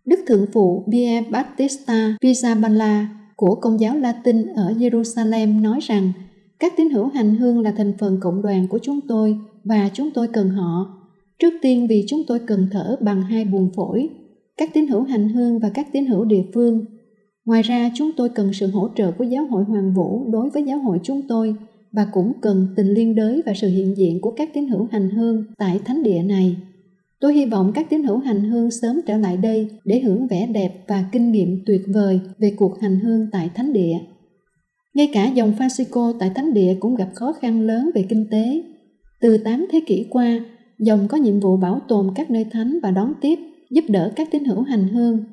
Đức 0.06 0.20
Thượng 0.28 0.46
phụ 0.54 0.84
Pierre 0.92 1.30
Battista 1.30 2.18
Pizzaballa 2.22 3.06
của 3.36 3.56
Công 3.56 3.80
giáo 3.80 3.98
Latin 3.98 4.46
ở 4.46 4.74
Jerusalem 4.78 5.62
nói 5.62 5.80
rằng 5.82 6.12
các 6.60 6.74
tín 6.78 6.90
hữu 6.90 7.08
hành 7.08 7.36
hương 7.36 7.60
là 7.60 7.72
thành 7.72 7.94
phần 8.00 8.18
cộng 8.22 8.42
đoàn 8.42 8.68
của 8.68 8.80
chúng 8.82 9.00
tôi 9.08 9.38
và 9.64 9.90
chúng 9.94 10.12
tôi 10.12 10.28
cần 10.28 10.50
họ. 10.50 10.96
Trước 11.40 11.54
tiên 11.62 11.88
vì 11.88 12.06
chúng 12.08 12.24
tôi 12.28 12.40
cần 12.40 12.68
thở 12.72 12.98
bằng 13.02 13.22
hai 13.22 13.46
buồng 13.46 13.70
phổi, 13.76 14.10
các 14.58 14.70
tín 14.74 14.88
hữu 14.88 15.04
hành 15.04 15.30
hương 15.30 15.60
và 15.60 15.70
các 15.74 15.88
tín 15.92 16.06
hữu 16.06 16.26
địa 16.26 16.44
phương. 16.54 16.86
Ngoài 17.46 17.62
ra 17.62 17.92
chúng 17.96 18.12
tôi 18.18 18.30
cần 18.30 18.54
sự 18.54 18.68
hỗ 18.68 18.90
trợ 18.96 19.12
của 19.12 19.24
giáo 19.24 19.46
hội 19.46 19.64
Hoàng 19.64 19.94
Vũ 19.94 20.32
đối 20.32 20.50
với 20.50 20.64
giáo 20.64 20.80
hội 20.80 21.00
chúng 21.04 21.22
tôi 21.28 21.56
và 21.92 22.08
cũng 22.14 22.34
cần 22.42 22.68
tình 22.76 22.88
liên 22.88 23.16
đới 23.16 23.42
và 23.46 23.54
sự 23.56 23.68
hiện 23.68 23.98
diện 23.98 24.22
của 24.22 24.32
các 24.32 24.50
tín 24.54 24.68
hữu 24.68 24.88
hành 24.92 25.10
hương 25.10 25.44
tại 25.58 25.80
thánh 25.86 26.04
địa 26.04 26.22
này. 26.24 26.56
Tôi 27.20 27.34
hy 27.34 27.46
vọng 27.46 27.72
các 27.76 27.90
tín 27.90 28.04
hữu 28.04 28.18
hành 28.18 28.50
hương 28.50 28.72
sớm 28.72 29.02
trở 29.08 29.18
lại 29.18 29.38
đây 29.38 29.68
để 29.86 30.00
hưởng 30.00 30.28
vẻ 30.28 30.48
đẹp 30.48 30.84
và 30.88 31.06
kinh 31.12 31.32
nghiệm 31.32 31.64
tuyệt 31.66 31.82
vời 31.94 32.20
về 32.38 32.54
cuộc 32.58 32.82
hành 32.82 33.00
hương 33.00 33.28
tại 33.32 33.50
thánh 33.56 33.74
địa. 33.74 33.98
Ngay 34.94 35.10
cả 35.14 35.28
dòng 35.28 35.54
Francisco 35.60 36.14
tại 36.20 36.32
Thánh 36.36 36.54
Địa 36.54 36.76
cũng 36.80 36.96
gặp 36.96 37.10
khó 37.16 37.34
khăn 37.34 37.62
lớn 37.62 37.90
về 37.96 38.06
kinh 38.10 38.28
tế. 38.32 38.64
Từ 39.22 39.38
8 39.38 39.66
thế 39.72 39.82
kỷ 39.86 40.06
qua, 40.10 40.40
dòng 40.80 41.08
có 41.08 41.18
nhiệm 41.18 41.40
vụ 41.40 41.58
bảo 41.58 41.82
tồn 41.88 42.12
các 42.16 42.32
nơi 42.32 42.46
thánh 42.52 42.80
và 42.84 42.92
đón 42.92 43.14
tiếp, 43.22 43.40
giúp 43.70 43.84
đỡ 43.88 44.12
các 44.16 44.28
tín 44.32 44.46
hữu 44.46 44.62
hành 44.62 44.88
hương. 44.88 45.24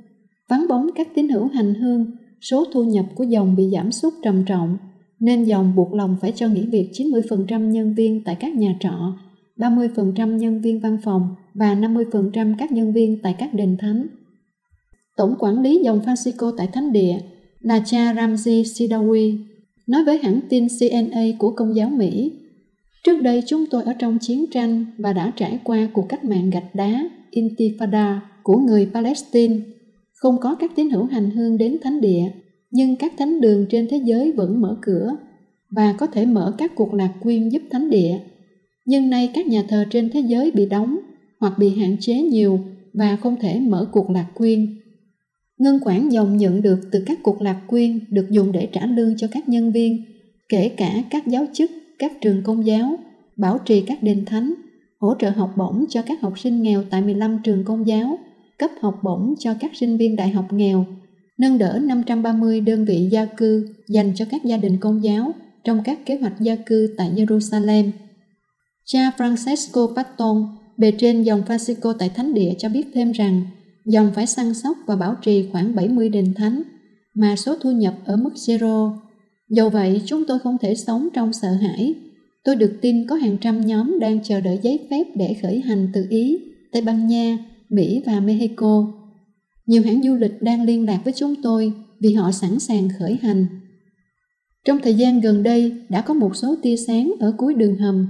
Vắng 0.48 0.66
bóng 0.68 0.90
các 0.94 1.08
tín 1.14 1.28
hữu 1.28 1.46
hành 1.46 1.74
hương, 1.74 2.10
số 2.40 2.64
thu 2.72 2.84
nhập 2.84 3.06
của 3.14 3.24
dòng 3.24 3.56
bị 3.56 3.70
giảm 3.72 3.92
sút 3.92 4.14
trầm 4.22 4.44
trọng, 4.44 4.76
nên 5.20 5.44
dòng 5.44 5.74
buộc 5.74 5.94
lòng 5.94 6.16
phải 6.20 6.32
cho 6.32 6.48
nghỉ 6.48 6.66
việc 6.66 6.90
90% 6.92 7.70
nhân 7.70 7.94
viên 7.94 8.24
tại 8.24 8.36
các 8.40 8.54
nhà 8.54 8.76
trọ, 8.80 9.18
30% 9.56 10.36
nhân 10.36 10.60
viên 10.60 10.80
văn 10.80 10.98
phòng 11.04 11.34
và 11.54 11.74
50% 11.74 12.54
các 12.58 12.72
nhân 12.72 12.92
viên 12.92 13.22
tại 13.22 13.34
các 13.38 13.54
đền 13.54 13.76
thánh. 13.80 14.06
Tổng 15.16 15.34
quản 15.38 15.60
lý 15.60 15.80
dòng 15.84 16.00
Francisco 16.00 16.52
tại 16.56 16.66
Thánh 16.72 16.92
Địa 16.92 17.18
là 17.66 17.82
cha 17.86 18.12
Ramzi 18.12 18.62
Sidawi 18.62 19.38
nói 19.86 20.04
với 20.04 20.18
hãng 20.18 20.40
tin 20.48 20.66
CNA 20.80 21.22
của 21.38 21.50
Công 21.50 21.76
giáo 21.76 21.90
Mỹ 21.90 22.32
Trước 23.04 23.22
đây 23.22 23.42
chúng 23.46 23.66
tôi 23.70 23.82
ở 23.82 23.92
trong 23.92 24.18
chiến 24.18 24.44
tranh 24.50 24.86
và 24.98 25.12
đã 25.12 25.32
trải 25.36 25.58
qua 25.64 25.88
cuộc 25.92 26.08
cách 26.08 26.24
mạng 26.24 26.50
gạch 26.50 26.74
đá 26.74 27.08
Intifada 27.30 28.18
của 28.42 28.58
người 28.58 28.90
Palestine. 28.94 29.56
Không 30.14 30.38
có 30.40 30.54
các 30.54 30.70
tín 30.76 30.90
hữu 30.90 31.04
hành 31.04 31.30
hương 31.30 31.58
đến 31.58 31.76
thánh 31.82 32.00
địa, 32.00 32.24
nhưng 32.70 32.96
các 32.96 33.12
thánh 33.18 33.40
đường 33.40 33.66
trên 33.70 33.88
thế 33.90 34.00
giới 34.04 34.32
vẫn 34.32 34.60
mở 34.60 34.76
cửa 34.82 35.16
và 35.70 35.94
có 35.98 36.06
thể 36.06 36.26
mở 36.26 36.54
các 36.58 36.72
cuộc 36.74 36.94
lạc 36.94 37.12
quyên 37.22 37.48
giúp 37.48 37.62
thánh 37.70 37.90
địa. 37.90 38.18
Nhưng 38.84 39.10
nay 39.10 39.30
các 39.34 39.46
nhà 39.46 39.64
thờ 39.68 39.84
trên 39.90 40.10
thế 40.10 40.20
giới 40.20 40.50
bị 40.50 40.66
đóng 40.66 40.98
hoặc 41.40 41.52
bị 41.58 41.70
hạn 41.70 41.96
chế 42.00 42.14
nhiều 42.14 42.60
và 42.92 43.16
không 43.16 43.36
thể 43.40 43.60
mở 43.60 43.88
cuộc 43.92 44.10
lạc 44.10 44.26
quyên. 44.34 44.80
Ngân 45.58 45.80
khoản 45.80 46.08
dòng 46.08 46.36
nhận 46.36 46.62
được 46.62 46.78
từ 46.92 47.02
các 47.06 47.18
cuộc 47.22 47.42
lạc 47.42 47.60
quyên 47.66 48.00
được 48.10 48.30
dùng 48.30 48.52
để 48.52 48.68
trả 48.72 48.86
lương 48.86 49.16
cho 49.16 49.26
các 49.30 49.48
nhân 49.48 49.72
viên, 49.72 50.04
kể 50.48 50.68
cả 50.68 51.02
các 51.10 51.26
giáo 51.26 51.46
chức 51.52 51.70
các 51.98 52.12
trường 52.20 52.42
công 52.42 52.66
giáo, 52.66 52.98
bảo 53.36 53.58
trì 53.58 53.80
các 53.80 54.02
đền 54.02 54.24
thánh, 54.24 54.54
hỗ 54.98 55.14
trợ 55.18 55.30
học 55.30 55.50
bổng 55.56 55.84
cho 55.88 56.02
các 56.02 56.20
học 56.20 56.38
sinh 56.38 56.62
nghèo 56.62 56.82
tại 56.90 57.02
15 57.02 57.38
trường 57.44 57.64
công 57.64 57.86
giáo, 57.86 58.18
cấp 58.58 58.70
học 58.80 59.00
bổng 59.02 59.34
cho 59.38 59.54
các 59.60 59.70
sinh 59.74 59.96
viên 59.96 60.16
đại 60.16 60.28
học 60.28 60.52
nghèo, 60.52 60.86
nâng 61.38 61.58
đỡ 61.58 61.78
530 61.82 62.60
đơn 62.60 62.84
vị 62.84 63.08
gia 63.10 63.24
cư 63.24 63.68
dành 63.88 64.12
cho 64.14 64.24
các 64.30 64.44
gia 64.44 64.56
đình 64.56 64.78
công 64.80 65.04
giáo 65.04 65.32
trong 65.64 65.82
các 65.84 66.06
kế 66.06 66.16
hoạch 66.16 66.40
gia 66.40 66.56
cư 66.56 66.94
tại 66.96 67.10
Jerusalem. 67.16 67.90
Cha 68.84 69.10
Francesco 69.16 69.94
Patton, 69.96 70.46
bề 70.76 70.92
trên 70.98 71.22
dòng 71.22 71.42
Francisco 71.46 71.92
tại 71.98 72.08
Thánh 72.08 72.34
Địa 72.34 72.52
cho 72.58 72.68
biết 72.68 72.86
thêm 72.94 73.12
rằng 73.12 73.42
dòng 73.86 74.12
phải 74.14 74.26
săn 74.26 74.54
sóc 74.54 74.76
và 74.86 74.96
bảo 74.96 75.14
trì 75.22 75.48
khoảng 75.52 75.74
70 75.74 76.08
đền 76.08 76.34
thánh, 76.34 76.62
mà 77.14 77.36
số 77.36 77.56
thu 77.60 77.70
nhập 77.70 77.94
ở 78.04 78.16
mức 78.16 78.32
zero 78.34 78.96
Dù 79.50 79.68
vậy, 79.68 80.02
chúng 80.06 80.24
tôi 80.24 80.38
không 80.38 80.56
thể 80.60 80.74
sống 80.74 81.08
trong 81.14 81.32
sợ 81.32 81.52
hãi. 81.52 81.94
Tôi 82.44 82.56
được 82.56 82.78
tin 82.80 83.06
có 83.06 83.16
hàng 83.16 83.36
trăm 83.40 83.60
nhóm 83.60 83.98
đang 84.00 84.22
chờ 84.22 84.40
đợi 84.40 84.58
giấy 84.62 84.86
phép 84.90 85.04
để 85.14 85.36
khởi 85.42 85.60
hành 85.60 85.88
từ 85.92 86.06
Ý, 86.10 86.38
Tây 86.72 86.82
Ban 86.82 87.06
Nha, 87.06 87.38
Mỹ 87.68 88.02
và 88.06 88.20
Mexico. 88.20 88.92
Nhiều 89.66 89.82
hãng 89.82 90.02
du 90.02 90.14
lịch 90.14 90.42
đang 90.42 90.64
liên 90.64 90.86
lạc 90.86 91.00
với 91.04 91.12
chúng 91.16 91.42
tôi 91.42 91.72
vì 92.00 92.14
họ 92.14 92.32
sẵn 92.32 92.58
sàng 92.58 92.88
khởi 92.98 93.18
hành. 93.22 93.46
Trong 94.64 94.78
thời 94.82 94.94
gian 94.94 95.20
gần 95.20 95.42
đây 95.42 95.72
đã 95.88 96.00
có 96.00 96.14
một 96.14 96.36
số 96.36 96.56
tia 96.62 96.76
sáng 96.76 97.14
ở 97.20 97.34
cuối 97.38 97.54
đường 97.54 97.76
hầm. 97.76 98.08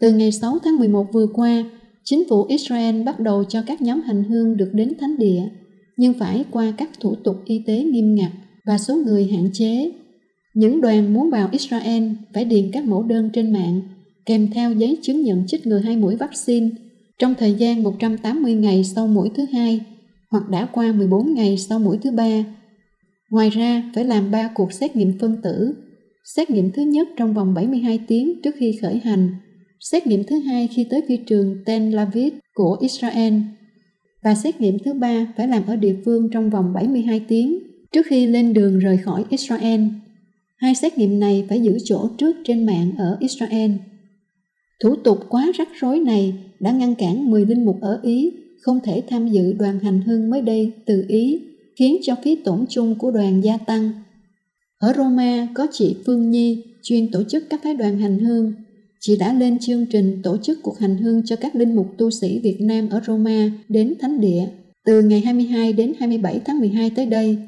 Từ 0.00 0.12
ngày 0.12 0.32
6 0.32 0.58
tháng 0.64 0.76
11 0.76 1.06
vừa 1.12 1.26
qua, 1.26 1.64
chính 2.10 2.28
phủ 2.28 2.44
Israel 2.48 3.02
bắt 3.02 3.20
đầu 3.20 3.44
cho 3.44 3.62
các 3.66 3.82
nhóm 3.82 4.00
hành 4.00 4.24
hương 4.24 4.56
được 4.56 4.70
đến 4.72 4.92
thánh 5.00 5.18
địa, 5.18 5.42
nhưng 5.96 6.14
phải 6.14 6.44
qua 6.50 6.72
các 6.78 6.90
thủ 7.00 7.14
tục 7.14 7.36
y 7.44 7.62
tế 7.66 7.82
nghiêm 7.82 8.14
ngặt 8.14 8.32
và 8.66 8.78
số 8.78 8.96
người 8.96 9.26
hạn 9.26 9.50
chế 9.52 9.92
những 10.54 10.80
đoàn 10.80 11.14
muốn 11.14 11.30
vào 11.30 11.48
Israel 11.52 12.02
phải 12.34 12.44
điền 12.44 12.70
các 12.72 12.84
mẫu 12.84 13.02
đơn 13.02 13.30
trên 13.32 13.52
mạng 13.52 13.80
kèm 14.26 14.48
theo 14.54 14.72
giấy 14.72 14.98
chứng 15.02 15.22
nhận 15.22 15.46
chích 15.46 15.66
ngừa 15.66 15.78
hai 15.78 15.96
mũi 15.96 16.16
vaccine 16.16 16.68
trong 17.18 17.34
thời 17.38 17.54
gian 17.54 17.82
180 17.82 18.54
ngày 18.54 18.84
sau 18.84 19.06
mũi 19.06 19.30
thứ 19.34 19.44
hai 19.52 19.80
hoặc 20.30 20.48
đã 20.50 20.68
qua 20.72 20.92
14 20.92 21.34
ngày 21.34 21.58
sau 21.58 21.78
mũi 21.78 21.98
thứ 22.02 22.10
ba. 22.10 22.44
Ngoài 23.30 23.50
ra, 23.50 23.90
phải 23.94 24.04
làm 24.04 24.30
3 24.30 24.50
cuộc 24.54 24.72
xét 24.72 24.96
nghiệm 24.96 25.18
phân 25.18 25.36
tử. 25.42 25.74
Xét 26.24 26.50
nghiệm 26.50 26.70
thứ 26.70 26.82
nhất 26.82 27.08
trong 27.16 27.34
vòng 27.34 27.54
72 27.54 28.00
tiếng 28.08 28.42
trước 28.42 28.54
khi 28.58 28.78
khởi 28.82 29.00
hành, 29.04 29.28
xét 29.90 30.06
nghiệm 30.06 30.24
thứ 30.24 30.38
hai 30.38 30.68
khi 30.74 30.86
tới 30.90 31.02
phi 31.08 31.16
trường 31.16 31.64
Tel 31.66 31.98
Aviv 31.98 32.32
của 32.54 32.76
Israel 32.80 33.34
và 34.22 34.34
xét 34.34 34.60
nghiệm 34.60 34.78
thứ 34.84 34.92
ba 34.92 35.26
phải 35.36 35.48
làm 35.48 35.66
ở 35.66 35.76
địa 35.76 35.96
phương 36.04 36.28
trong 36.32 36.50
vòng 36.50 36.72
72 36.72 37.20
tiếng 37.28 37.58
trước 37.92 38.06
khi 38.06 38.26
lên 38.26 38.52
đường 38.52 38.78
rời 38.78 38.96
khỏi 38.96 39.24
Israel. 39.30 39.80
Hai 40.56 40.74
xét 40.74 40.98
nghiệm 40.98 41.20
này 41.20 41.46
phải 41.48 41.60
giữ 41.60 41.78
chỗ 41.84 42.08
trước 42.18 42.36
trên 42.44 42.66
mạng 42.66 42.92
ở 42.98 43.16
Israel. 43.20 43.70
Thủ 44.82 44.96
tục 44.96 45.18
quá 45.28 45.52
rắc 45.58 45.68
rối 45.80 46.00
này 46.00 46.34
đã 46.60 46.70
ngăn 46.70 46.94
cản 46.94 47.30
10 47.30 47.46
linh 47.46 47.64
mục 47.64 47.76
ở 47.80 48.00
Ý 48.02 48.32
không 48.62 48.80
thể 48.84 49.02
tham 49.08 49.28
dự 49.28 49.52
đoàn 49.52 49.80
hành 49.80 50.02
hương 50.02 50.30
mới 50.30 50.42
đây 50.42 50.72
từ 50.86 51.04
Ý, 51.08 51.40
khiến 51.78 51.96
cho 52.02 52.14
phí 52.24 52.36
tổn 52.36 52.64
chung 52.68 52.94
của 52.98 53.10
đoàn 53.10 53.44
gia 53.44 53.56
tăng. 53.56 53.90
Ở 54.78 54.92
Roma 54.96 55.48
có 55.54 55.66
chị 55.72 55.96
Phương 56.06 56.30
Nhi 56.30 56.64
chuyên 56.82 57.10
tổ 57.10 57.22
chức 57.28 57.44
các 57.50 57.60
phái 57.62 57.74
đoàn 57.74 57.98
hành 57.98 58.18
hương. 58.18 58.52
Chị 59.06 59.16
đã 59.16 59.32
lên 59.32 59.58
chương 59.58 59.86
trình 59.86 60.20
tổ 60.22 60.36
chức 60.42 60.58
cuộc 60.62 60.78
hành 60.78 60.96
hương 60.96 61.22
cho 61.24 61.36
các 61.36 61.54
linh 61.54 61.76
mục 61.76 61.86
tu 61.98 62.10
sĩ 62.10 62.40
Việt 62.42 62.60
Nam 62.60 62.88
ở 62.88 63.00
Roma 63.06 63.50
đến 63.68 63.94
Thánh 64.00 64.20
Địa 64.20 64.46
từ 64.86 65.02
ngày 65.02 65.20
22 65.20 65.72
đến 65.72 65.92
27 65.98 66.40
tháng 66.44 66.58
12 66.58 66.90
tới 66.90 67.06
đây. 67.06 67.38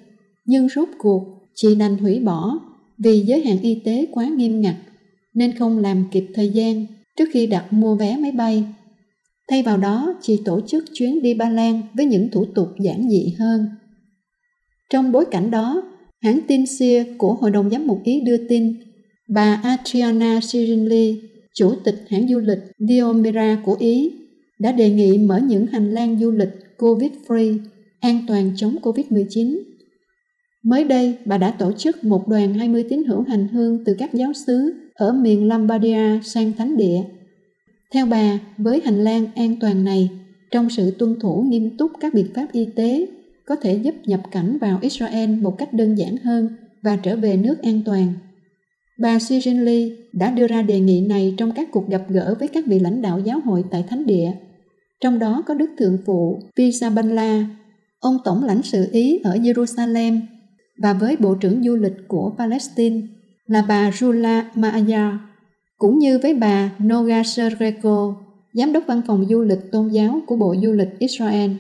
Nhưng 0.45 0.69
rốt 0.69 0.89
cuộc, 0.99 1.25
chị 1.55 1.75
đành 1.75 1.99
hủy 1.99 2.21
bỏ 2.21 2.59
vì 2.99 3.21
giới 3.21 3.41
hạn 3.41 3.59
y 3.63 3.75
tế 3.85 4.07
quá 4.13 4.29
nghiêm 4.29 4.61
ngặt 4.61 4.75
nên 5.35 5.59
không 5.59 5.79
làm 5.79 6.05
kịp 6.13 6.27
thời 6.35 6.49
gian 6.49 6.87
trước 7.17 7.29
khi 7.33 7.47
đặt 7.47 7.73
mua 7.73 7.97
vé 7.97 8.17
máy 8.17 8.33
bay. 8.33 8.65
Thay 9.49 9.63
vào 9.63 9.77
đó, 9.77 10.15
chị 10.23 10.41
tổ 10.45 10.61
chức 10.67 10.85
chuyến 10.95 11.23
đi 11.23 11.35
Ba 11.35 11.51
Lan 11.51 11.83
với 11.95 12.07
những 12.07 12.29
thủ 12.33 12.45
tục 12.45 12.69
giản 12.81 13.11
dị 13.11 13.35
hơn. 13.39 13.67
Trong 14.91 15.13
bối 15.13 15.25
cảnh 15.31 15.51
đó, 15.51 15.83
hãng 16.21 16.41
tin 16.49 16.67
SIA 16.67 17.05
của 17.19 17.35
Hội 17.35 17.51
đồng 17.51 17.71
Giám 17.71 17.87
mục 17.87 18.01
Ý 18.05 18.21
đưa 18.21 18.49
tin 18.49 18.75
bà 19.29 19.61
Adriana 19.65 20.41
sirinli 20.43 21.21
chủ 21.59 21.75
tịch 21.85 22.05
hãng 22.09 22.29
du 22.29 22.39
lịch 22.39 22.59
Diomera 22.79 23.63
của 23.65 23.77
Ý, 23.79 24.13
đã 24.59 24.73
đề 24.73 24.91
nghị 24.91 25.19
mở 25.19 25.39
những 25.39 25.67
hành 25.67 25.91
lang 25.91 26.19
du 26.19 26.31
lịch 26.31 26.51
COVID-free, 26.79 27.59
an 28.01 28.25
toàn 28.29 28.53
chống 28.57 28.77
COVID-19 28.83 29.59
Mới 30.63 30.85
đây, 30.85 31.15
bà 31.25 31.39
đã 31.39 31.51
tổ 31.51 31.73
chức 31.73 32.05
một 32.05 32.29
đoàn 32.29 32.55
20 32.55 32.85
tín 32.89 33.05
hữu 33.05 33.23
hành 33.23 33.49
hương 33.49 33.85
từ 33.85 33.95
các 33.99 34.15
giáo 34.15 34.33
xứ 34.33 34.75
ở 34.95 35.13
miền 35.13 35.49
Lombardia 35.49 36.21
sang 36.25 36.53
Thánh 36.53 36.77
Địa. 36.77 37.03
Theo 37.93 38.07
bà, 38.07 38.39
với 38.59 38.81
hành 38.85 39.05
lang 39.05 39.27
an 39.35 39.57
toàn 39.61 39.85
này, 39.85 40.11
trong 40.51 40.71
sự 40.71 40.91
tuân 40.91 41.21
thủ 41.21 41.45
nghiêm 41.49 41.77
túc 41.77 41.91
các 42.01 42.15
biện 42.15 42.27
pháp 42.35 42.47
y 42.53 42.65
tế, 42.65 43.07
có 43.47 43.57
thể 43.57 43.75
giúp 43.75 43.95
nhập 44.05 44.21
cảnh 44.31 44.59
vào 44.61 44.79
Israel 44.83 45.31
một 45.31 45.59
cách 45.59 45.75
đơn 45.75 45.99
giản 45.99 46.17
hơn 46.17 46.49
và 46.83 46.97
trở 46.97 47.17
về 47.17 47.37
nước 47.37 47.63
an 47.63 47.83
toàn. 47.85 48.13
Bà 48.99 49.19
Sirin 49.19 49.65
Lee 49.65 49.89
đã 50.13 50.31
đưa 50.31 50.47
ra 50.47 50.63
đề 50.63 50.81
nghị 50.81 51.01
này 51.01 51.35
trong 51.37 51.53
các 51.53 51.69
cuộc 51.73 51.89
gặp 51.89 52.03
gỡ 52.09 52.35
với 52.39 52.49
các 52.49 52.67
vị 52.67 52.79
lãnh 52.79 53.03
đạo 53.03 53.21
giáo 53.25 53.41
hội 53.45 53.65
tại 53.71 53.85
Thánh 53.89 54.07
Địa, 54.07 54.33
trong 55.01 55.19
đó 55.19 55.43
có 55.47 55.55
Đức 55.55 55.71
Thượng 55.79 55.99
Phụ 56.07 56.41
Pisabanla, 56.57 57.47
ông 58.01 58.19
Tổng 58.25 58.45
lãnh 58.45 58.63
sự 58.63 58.89
Ý 58.93 59.21
ở 59.25 59.35
Jerusalem 59.35 60.21
và 60.83 60.93
với 60.93 61.17
Bộ 61.17 61.35
trưởng 61.35 61.63
Du 61.63 61.77
lịch 61.77 62.09
của 62.09 62.35
Palestine 62.39 63.01
là 63.47 63.65
bà 63.69 63.91
Rula 63.93 64.51
Maaya, 64.55 65.19
cũng 65.79 65.99
như 65.99 66.19
với 66.19 66.35
bà 66.35 66.73
Noga 66.85 67.23
Serreko, 67.23 68.15
Giám 68.53 68.73
đốc 68.73 68.85
Văn 68.87 69.03
phòng 69.07 69.27
Du 69.29 69.43
lịch 69.43 69.73
Tôn 69.73 69.89
giáo 69.89 70.21
của 70.27 70.37
Bộ 70.37 70.55
Du 70.63 70.73
lịch 70.73 70.99
Israel. 70.99 71.51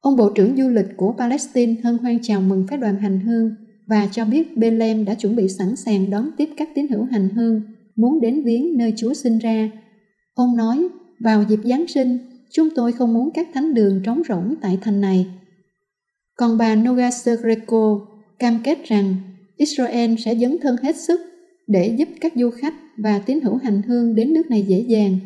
Ông 0.00 0.16
Bộ 0.16 0.30
trưởng 0.34 0.56
Du 0.56 0.68
lịch 0.68 0.96
của 0.96 1.14
Palestine 1.18 1.74
hân 1.84 1.98
hoan 1.98 2.18
chào 2.22 2.40
mừng 2.40 2.66
phái 2.68 2.78
đoàn 2.78 2.96
hành 2.96 3.20
hương 3.20 3.54
và 3.86 4.08
cho 4.12 4.24
biết 4.24 4.56
Bethlehem 4.56 5.04
đã 5.04 5.14
chuẩn 5.14 5.36
bị 5.36 5.48
sẵn 5.48 5.76
sàng 5.76 6.10
đón 6.10 6.30
tiếp 6.36 6.48
các 6.56 6.68
tín 6.74 6.88
hữu 6.88 7.04
hành 7.04 7.28
hương 7.28 7.62
muốn 7.96 8.20
đến 8.20 8.42
viếng 8.44 8.78
nơi 8.78 8.92
Chúa 8.96 9.14
sinh 9.14 9.38
ra. 9.38 9.70
Ông 10.34 10.56
nói, 10.56 10.88
vào 11.20 11.44
dịp 11.48 11.60
Giáng 11.64 11.86
sinh, 11.88 12.18
chúng 12.50 12.68
tôi 12.74 12.92
không 12.92 13.14
muốn 13.14 13.30
các 13.34 13.48
thánh 13.54 13.74
đường 13.74 14.00
trống 14.04 14.22
rỗng 14.28 14.54
tại 14.60 14.78
thành 14.82 15.00
này 15.00 15.26
còn 16.36 16.58
bà 16.58 16.76
noga 16.76 17.10
Greco 17.42 18.00
cam 18.38 18.58
kết 18.64 18.84
rằng 18.84 19.14
Israel 19.56 20.14
sẽ 20.18 20.34
dấn 20.34 20.56
thân 20.62 20.76
hết 20.82 20.96
sức 20.96 21.20
để 21.66 21.94
giúp 21.98 22.08
các 22.20 22.32
du 22.36 22.50
khách 22.50 22.74
và 22.98 23.18
tín 23.18 23.40
hữu 23.40 23.56
hành 23.56 23.82
hương 23.82 24.14
đến 24.14 24.32
nước 24.32 24.50
này 24.50 24.64
dễ 24.68 24.84
dàng. 24.88 25.18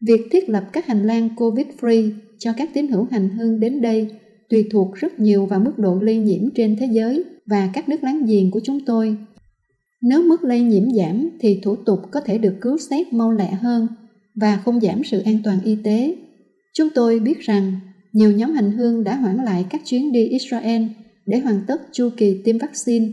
Việc 0.00 0.20
thiết 0.30 0.48
lập 0.48 0.64
các 0.72 0.86
hành 0.86 1.06
lang 1.06 1.28
COVID-free 1.36 2.10
cho 2.38 2.52
các 2.56 2.70
tín 2.74 2.88
hữu 2.88 3.06
hành 3.10 3.28
hương 3.28 3.60
đến 3.60 3.80
đây 3.80 4.08
tùy 4.48 4.68
thuộc 4.70 4.94
rất 4.94 5.20
nhiều 5.20 5.46
vào 5.46 5.60
mức 5.60 5.78
độ 5.78 5.98
lây 6.02 6.16
nhiễm 6.16 6.50
trên 6.54 6.76
thế 6.80 6.88
giới 6.92 7.24
và 7.46 7.70
các 7.72 7.88
nước 7.88 8.04
láng 8.04 8.26
giềng 8.26 8.50
của 8.50 8.60
chúng 8.64 8.84
tôi. 8.84 9.16
Nếu 10.02 10.22
mức 10.22 10.44
lây 10.44 10.60
nhiễm 10.60 10.94
giảm 10.94 11.28
thì 11.40 11.60
thủ 11.62 11.76
tục 11.76 12.00
có 12.10 12.20
thể 12.20 12.38
được 12.38 12.54
cứu 12.60 12.78
xét 12.78 13.12
mau 13.12 13.32
lẹ 13.32 13.50
hơn 13.50 13.86
và 14.34 14.56
không 14.64 14.80
giảm 14.80 15.04
sự 15.04 15.20
an 15.20 15.38
toàn 15.44 15.58
y 15.64 15.76
tế. 15.84 16.16
Chúng 16.74 16.88
tôi 16.94 17.20
biết 17.20 17.40
rằng 17.40 17.72
nhiều 18.12 18.32
nhóm 18.32 18.52
hành 18.52 18.72
hương 18.72 19.04
đã 19.04 19.16
hoãn 19.16 19.36
lại 19.36 19.64
các 19.70 19.82
chuyến 19.84 20.12
đi 20.12 20.26
Israel 20.26 20.82
để 21.26 21.38
hoàn 21.38 21.60
tất 21.66 21.82
chu 21.92 22.08
kỳ 22.16 22.42
tiêm 22.44 22.58
vaccine. 22.58 23.06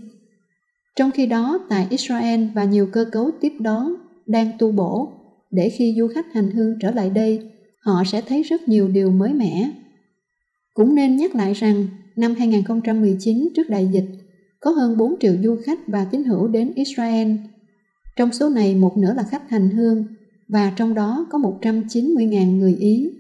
Trong 0.96 1.12
khi 1.12 1.26
đó, 1.26 1.60
tại 1.70 1.88
Israel 1.90 2.46
và 2.54 2.64
nhiều 2.64 2.88
cơ 2.92 3.06
cấu 3.12 3.32
tiếp 3.42 3.54
đón 3.60 3.94
đang 4.26 4.52
tu 4.60 4.72
bổ, 4.72 5.10
để 5.52 5.70
khi 5.70 5.96
du 5.98 6.08
khách 6.08 6.34
hành 6.34 6.52
hương 6.52 6.80
trở 6.82 6.92
lại 6.92 7.10
đây, 7.10 7.40
họ 7.80 8.04
sẽ 8.12 8.22
thấy 8.22 8.44
rất 8.44 8.68
nhiều 8.68 8.88
điều 8.88 9.12
mới 9.12 9.34
mẻ. 9.34 9.72
Cũng 10.74 10.96
nên 10.96 11.18
nhắc 11.18 11.36
lại 11.36 11.54
rằng 11.54 11.88
năm 12.16 12.36
2019 12.36 13.50
trước 13.56 13.70
đại 13.70 13.90
dịch, 13.92 14.06
có 14.60 14.72
hơn 14.72 14.98
4 14.98 15.20
triệu 15.20 15.34
du 15.44 15.58
khách 15.64 15.88
và 15.88 16.06
tín 16.06 16.24
hữu 16.24 16.48
đến 16.48 16.72
Israel. 16.76 17.32
Trong 18.16 18.32
số 18.32 18.50
này, 18.50 18.76
một 18.76 18.98
nửa 18.98 19.14
là 19.14 19.24
khách 19.24 19.50
hành 19.50 19.70
hương, 19.70 20.06
và 20.48 20.74
trong 20.76 20.94
đó 20.94 21.28
có 21.30 21.38
190.000 21.38 22.58
người 22.58 22.76
Ý. 22.76 23.12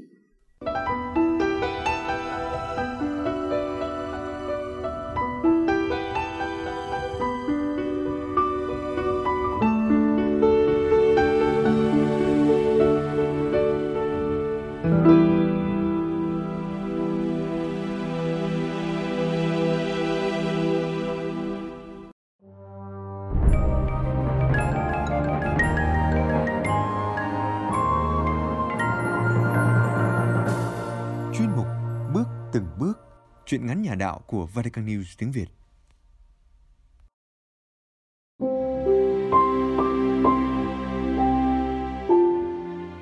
Chuyện 33.49 33.65
ngắn 33.65 33.81
nhà 33.81 33.95
đạo 33.95 34.21
của 34.27 34.45
Vatican 34.45 34.85
News 34.85 35.03
tiếng 35.17 35.31
Việt. 35.31 35.45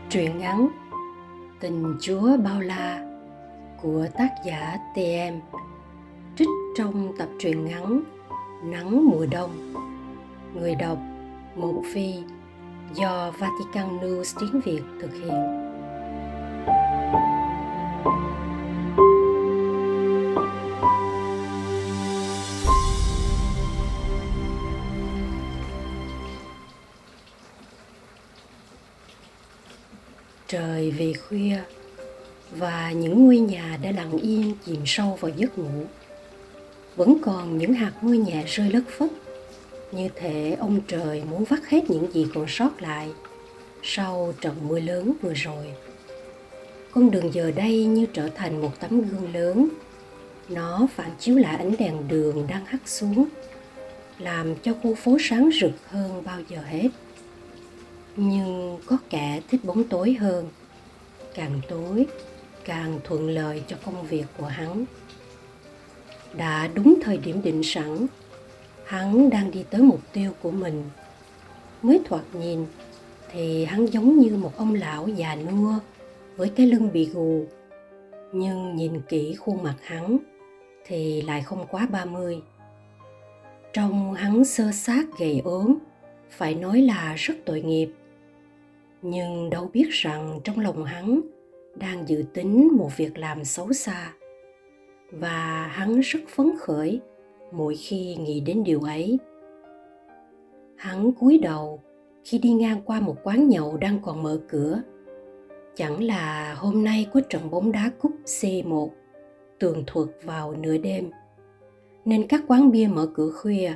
Truyện 0.09 0.37
ngắn 0.37 0.67
Tình 1.59 1.97
Chúa 2.01 2.37
Bao 2.37 2.61
La 2.61 3.05
của 3.81 4.07
tác 4.17 4.29
giả 4.45 4.77
TM 4.95 5.57
trích 6.37 6.47
trong 6.77 7.15
tập 7.17 7.29
truyện 7.39 7.65
ngắn 7.65 8.03
Nắng 8.63 9.09
mùa 9.09 9.25
đông 9.31 9.73
Người 10.53 10.75
đọc 10.75 10.97
Mộ 11.55 11.83
Phi 11.93 12.13
do 12.93 13.31
Vatican 13.31 13.97
News 13.99 14.39
tiếng 14.39 14.61
Việt 14.61 14.81
thực 15.01 15.13
hiện 15.13 15.66
về 30.97 31.13
khuya 31.13 31.57
và 32.51 32.91
những 32.91 33.25
ngôi 33.25 33.37
nhà 33.37 33.79
đã 33.81 33.91
lặng 33.91 34.17
yên 34.17 34.53
chìm 34.65 34.81
sâu 34.85 35.17
vào 35.21 35.31
giấc 35.35 35.57
ngủ. 35.57 35.85
Vẫn 36.95 37.17
còn 37.21 37.57
những 37.57 37.73
hạt 37.73 37.93
mưa 38.01 38.13
nhẹ 38.13 38.43
rơi 38.47 38.71
lất 38.71 38.83
phất, 38.97 39.09
như 39.91 40.09
thể 40.15 40.55
ông 40.59 40.79
trời 40.87 41.23
muốn 41.29 41.43
vắt 41.43 41.59
hết 41.67 41.89
những 41.89 42.11
gì 42.13 42.27
còn 42.33 42.45
sót 42.47 42.81
lại 42.81 43.09
sau 43.83 44.33
trận 44.41 44.55
mưa 44.67 44.79
lớn 44.79 45.13
vừa 45.21 45.33
rồi. 45.33 45.65
Con 46.91 47.11
đường 47.11 47.33
giờ 47.33 47.51
đây 47.51 47.85
như 47.85 48.05
trở 48.13 48.27
thành 48.27 48.61
một 48.61 48.79
tấm 48.79 49.01
gương 49.01 49.33
lớn. 49.33 49.69
Nó 50.49 50.87
phản 50.95 51.11
chiếu 51.19 51.35
lại 51.35 51.55
ánh 51.55 51.75
đèn 51.79 52.07
đường 52.07 52.47
đang 52.49 52.65
hắt 52.65 52.79
xuống, 52.85 53.25
làm 54.19 54.55
cho 54.55 54.73
khu 54.83 54.95
phố 54.95 55.17
sáng 55.19 55.49
rực 55.61 55.71
hơn 55.89 56.23
bao 56.25 56.39
giờ 56.49 56.57
hết 56.67 56.89
nhưng 58.17 58.77
có 58.85 58.97
kẻ 59.09 59.41
thích 59.49 59.65
bóng 59.65 59.83
tối 59.83 60.13
hơn 60.13 60.47
càng 61.37 61.61
tối 61.67 62.05
càng 62.65 62.99
thuận 63.03 63.29
lợi 63.29 63.63
cho 63.67 63.77
công 63.85 64.07
việc 64.07 64.25
của 64.37 64.45
hắn. 64.45 64.85
Đã 66.33 66.69
đúng 66.73 66.95
thời 67.01 67.17
điểm 67.17 67.41
định 67.41 67.63
sẵn 67.63 68.07
hắn 68.85 69.29
đang 69.29 69.51
đi 69.51 69.63
tới 69.69 69.81
mục 69.81 69.99
tiêu 70.13 70.31
của 70.41 70.51
mình. 70.51 70.83
Mới 71.81 72.01
thoạt 72.05 72.23
nhìn 72.33 72.65
thì 73.31 73.65
hắn 73.65 73.85
giống 73.85 74.19
như 74.19 74.37
một 74.37 74.57
ông 74.57 74.73
lão 74.73 75.07
già 75.07 75.35
nua 75.35 75.73
với 76.35 76.49
cái 76.49 76.65
lưng 76.65 76.89
bị 76.93 77.05
gù. 77.05 77.45
Nhưng 78.33 78.75
nhìn 78.75 79.01
kỹ 79.01 79.35
khuôn 79.35 79.63
mặt 79.63 79.75
hắn 79.81 80.17
thì 80.85 81.21
lại 81.21 81.41
không 81.41 81.65
quá 81.71 81.87
ba 81.91 82.05
mươi. 82.05 82.41
Trong 83.73 84.13
hắn 84.13 84.45
sơ 84.45 84.71
sát 84.71 85.05
gầy 85.19 85.41
ốm, 85.43 85.75
phải 86.29 86.55
nói 86.55 86.81
là 86.81 87.13
rất 87.17 87.33
tội 87.45 87.61
nghiệp 87.61 87.89
nhưng 89.01 89.49
đâu 89.49 89.69
biết 89.73 89.87
rằng 89.89 90.39
trong 90.43 90.59
lòng 90.59 90.83
hắn 90.83 91.21
đang 91.75 92.07
dự 92.07 92.23
tính 92.33 92.69
một 92.77 92.89
việc 92.97 93.17
làm 93.17 93.43
xấu 93.43 93.73
xa. 93.73 94.13
Và 95.11 95.67
hắn 95.71 95.99
rất 95.99 96.19
phấn 96.27 96.51
khởi 96.59 97.01
mỗi 97.51 97.75
khi 97.75 98.15
nghĩ 98.15 98.39
đến 98.39 98.63
điều 98.63 98.81
ấy. 98.81 99.19
Hắn 100.75 101.11
cúi 101.11 101.37
đầu 101.37 101.81
khi 102.23 102.37
đi 102.37 102.51
ngang 102.51 102.81
qua 102.85 102.99
một 102.99 103.15
quán 103.23 103.49
nhậu 103.49 103.77
đang 103.77 103.99
còn 104.03 104.23
mở 104.23 104.39
cửa. 104.49 104.81
Chẳng 105.75 106.03
là 106.03 106.53
hôm 106.57 106.83
nay 106.83 107.07
có 107.13 107.21
trận 107.29 107.49
bóng 107.49 107.71
đá 107.71 107.91
cúp 107.99 108.11
C1 108.25 108.89
tường 109.59 109.83
thuật 109.87 110.07
vào 110.23 110.55
nửa 110.55 110.77
đêm, 110.77 111.11
nên 112.05 112.27
các 112.27 112.43
quán 112.47 112.71
bia 112.71 112.87
mở 112.87 113.07
cửa 113.13 113.31
khuya 113.31 113.73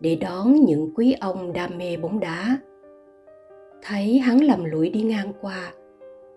để 0.00 0.16
đón 0.16 0.54
những 0.54 0.94
quý 0.94 1.12
ông 1.20 1.52
đam 1.52 1.78
mê 1.78 1.96
bóng 1.96 2.20
đá 2.20 2.58
thấy 3.82 4.18
hắn 4.18 4.38
lầm 4.38 4.64
lũi 4.64 4.90
đi 4.90 5.02
ngang 5.02 5.32
qua, 5.40 5.72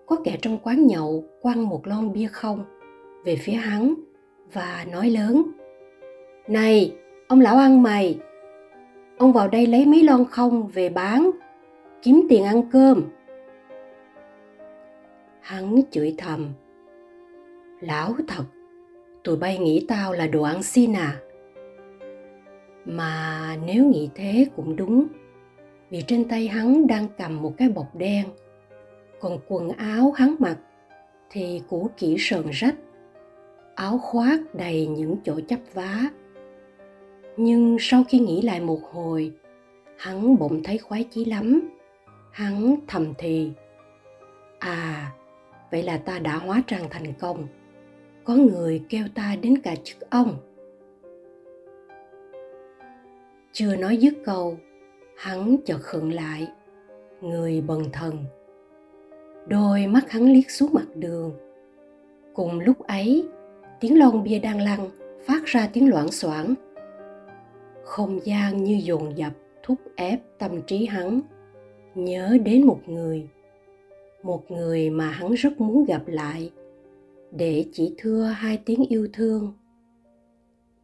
có 0.06 0.16
kẻ 0.24 0.36
trong 0.42 0.58
quán 0.58 0.86
nhậu 0.86 1.24
quăng 1.40 1.68
một 1.68 1.86
lon 1.86 2.12
bia 2.12 2.26
không 2.26 2.64
về 3.24 3.36
phía 3.36 3.52
hắn 3.52 3.94
và 4.52 4.86
nói 4.92 5.10
lớn, 5.10 5.42
này, 6.48 6.96
ông 7.28 7.40
lão 7.40 7.56
ăn 7.56 7.82
mày, 7.82 8.18
ông 9.18 9.32
vào 9.32 9.48
đây 9.48 9.66
lấy 9.66 9.86
mấy 9.86 10.02
lon 10.02 10.24
không 10.30 10.68
về 10.68 10.88
bán, 10.88 11.30
kiếm 12.02 12.26
tiền 12.28 12.44
ăn 12.44 12.62
cơm. 12.72 13.02
Hắn 15.40 15.80
chửi 15.90 16.14
thầm, 16.18 16.48
lão 17.80 18.14
thật, 18.28 18.44
tụi 19.24 19.36
bay 19.36 19.58
nghĩ 19.58 19.84
tao 19.88 20.12
là 20.12 20.26
đồ 20.26 20.42
ăn 20.42 20.62
xin 20.62 20.92
à? 20.92 21.16
Mà 22.84 23.56
nếu 23.66 23.84
nghĩ 23.84 24.10
thế 24.14 24.46
cũng 24.56 24.76
đúng 24.76 25.06
vì 25.90 26.02
trên 26.02 26.28
tay 26.28 26.48
hắn 26.48 26.86
đang 26.86 27.06
cầm 27.18 27.42
một 27.42 27.54
cái 27.56 27.68
bọc 27.68 27.96
đen. 27.96 28.26
Còn 29.20 29.38
quần 29.48 29.68
áo 29.68 30.12
hắn 30.12 30.34
mặc 30.38 30.56
thì 31.30 31.62
cũ 31.68 31.90
kỹ 31.96 32.16
sờn 32.18 32.50
rách, 32.50 32.74
áo 33.74 33.98
khoác 33.98 34.40
đầy 34.54 34.86
những 34.86 35.16
chỗ 35.24 35.40
chắp 35.48 35.60
vá. 35.74 36.00
Nhưng 37.36 37.76
sau 37.80 38.04
khi 38.08 38.18
nghĩ 38.18 38.42
lại 38.42 38.60
một 38.60 38.80
hồi, 38.92 39.32
hắn 39.98 40.38
bỗng 40.38 40.62
thấy 40.62 40.78
khoái 40.78 41.04
chí 41.10 41.24
lắm. 41.24 41.70
Hắn 42.32 42.76
thầm 42.86 43.12
thì 43.18 43.50
à 44.58 45.12
vậy 45.70 45.82
là 45.82 45.96
ta 45.96 46.18
đã 46.18 46.36
hóa 46.36 46.62
trang 46.66 46.84
thành 46.90 47.12
công. 47.20 47.46
Có 48.24 48.34
người 48.34 48.82
kêu 48.88 49.04
ta 49.14 49.36
đến 49.42 49.58
cả 49.58 49.74
chức 49.84 50.10
ông. 50.10 50.36
Chưa 53.52 53.76
nói 53.76 53.96
dứt 53.96 54.14
câu 54.24 54.58
hắn 55.16 55.56
chợt 55.64 55.78
khựng 55.78 56.12
lại, 56.12 56.48
người 57.20 57.60
bần 57.60 57.82
thần. 57.92 58.24
Đôi 59.48 59.86
mắt 59.86 60.10
hắn 60.10 60.32
liếc 60.32 60.50
xuống 60.50 60.72
mặt 60.72 60.86
đường. 60.94 61.32
Cùng 62.34 62.60
lúc 62.60 62.86
ấy, 62.86 63.28
tiếng 63.80 63.98
lon 63.98 64.22
bia 64.22 64.38
đang 64.38 64.60
lăn, 64.60 64.90
phát 65.26 65.44
ra 65.44 65.68
tiếng 65.72 65.90
loảng 65.90 66.10
xoảng. 66.10 66.54
Không 67.84 68.20
gian 68.24 68.64
như 68.64 68.80
dồn 68.82 69.16
dập, 69.16 69.32
thúc 69.62 69.78
ép 69.96 70.20
tâm 70.38 70.62
trí 70.62 70.86
hắn. 70.86 71.20
Nhớ 71.94 72.38
đến 72.44 72.66
một 72.66 72.80
người 72.86 73.28
một 74.24 74.50
người 74.50 74.90
mà 74.90 75.10
hắn 75.10 75.32
rất 75.32 75.60
muốn 75.60 75.84
gặp 75.84 76.02
lại, 76.06 76.50
để 77.30 77.64
chỉ 77.72 77.94
thưa 77.98 78.22
hai 78.22 78.58
tiếng 78.64 78.84
yêu 78.88 79.08
thương. 79.12 79.52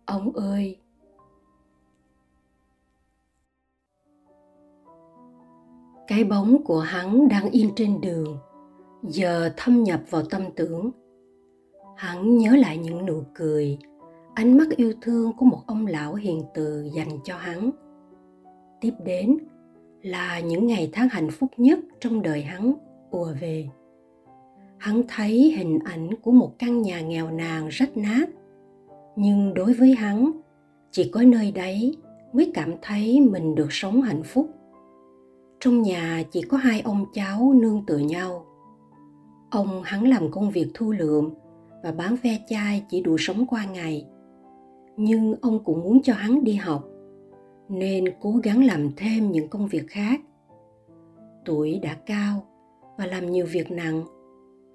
Ông 0.04 0.32
ơi! 0.32 0.76
Cái 6.10 6.24
bóng 6.24 6.64
của 6.64 6.80
hắn 6.80 7.28
đang 7.28 7.50
in 7.50 7.70
trên 7.76 8.00
đường. 8.00 8.38
Giờ 9.02 9.50
thâm 9.56 9.82
nhập 9.82 10.00
vào 10.10 10.22
tâm 10.30 10.42
tưởng. 10.56 10.90
Hắn 11.96 12.38
nhớ 12.38 12.56
lại 12.56 12.78
những 12.78 13.06
nụ 13.06 13.22
cười, 13.34 13.78
ánh 14.34 14.58
mắt 14.58 14.68
yêu 14.76 14.92
thương 15.00 15.32
của 15.32 15.44
một 15.44 15.60
ông 15.66 15.86
lão 15.86 16.14
hiền 16.14 16.42
từ 16.54 16.90
dành 16.94 17.18
cho 17.24 17.36
hắn. 17.36 17.70
Tiếp 18.80 18.92
đến 19.04 19.38
là 20.02 20.40
những 20.40 20.66
ngày 20.66 20.90
tháng 20.92 21.08
hạnh 21.08 21.30
phúc 21.30 21.50
nhất 21.56 21.78
trong 22.00 22.22
đời 22.22 22.42
hắn, 22.42 22.74
ùa 23.10 23.32
về. 23.40 23.68
Hắn 24.78 25.02
thấy 25.08 25.54
hình 25.56 25.78
ảnh 25.84 26.10
của 26.22 26.30
một 26.30 26.52
căn 26.58 26.82
nhà 26.82 27.00
nghèo 27.00 27.30
nàn 27.30 27.68
rách 27.68 27.96
nát. 27.96 28.26
Nhưng 29.16 29.54
đối 29.54 29.72
với 29.72 29.94
hắn, 29.94 30.30
chỉ 30.90 31.10
có 31.12 31.22
nơi 31.22 31.52
đấy 31.52 31.96
mới 32.32 32.50
cảm 32.54 32.74
thấy 32.82 33.20
mình 33.20 33.54
được 33.54 33.68
sống 33.72 34.02
hạnh 34.02 34.22
phúc 34.22 34.50
trong 35.60 35.82
nhà 35.82 36.22
chỉ 36.30 36.42
có 36.42 36.56
hai 36.56 36.80
ông 36.80 37.04
cháu 37.12 37.52
nương 37.52 37.86
tựa 37.86 37.98
nhau. 37.98 38.46
Ông 39.50 39.82
hắn 39.84 40.08
làm 40.08 40.30
công 40.30 40.50
việc 40.50 40.66
thu 40.74 40.90
lượm 40.90 41.30
và 41.82 41.92
bán 41.92 42.16
ve 42.22 42.38
chai 42.48 42.84
chỉ 42.88 43.00
đủ 43.00 43.16
sống 43.18 43.46
qua 43.46 43.64
ngày. 43.64 44.06
Nhưng 44.96 45.34
ông 45.40 45.64
cũng 45.64 45.80
muốn 45.80 46.02
cho 46.02 46.14
hắn 46.14 46.44
đi 46.44 46.54
học, 46.54 46.84
nên 47.68 48.04
cố 48.20 48.32
gắng 48.42 48.64
làm 48.64 48.90
thêm 48.96 49.32
những 49.32 49.48
công 49.48 49.68
việc 49.68 49.86
khác. 49.88 50.20
Tuổi 51.44 51.78
đã 51.82 51.94
cao 52.06 52.42
và 52.98 53.06
làm 53.06 53.30
nhiều 53.30 53.46
việc 53.50 53.70
nặng, 53.70 54.04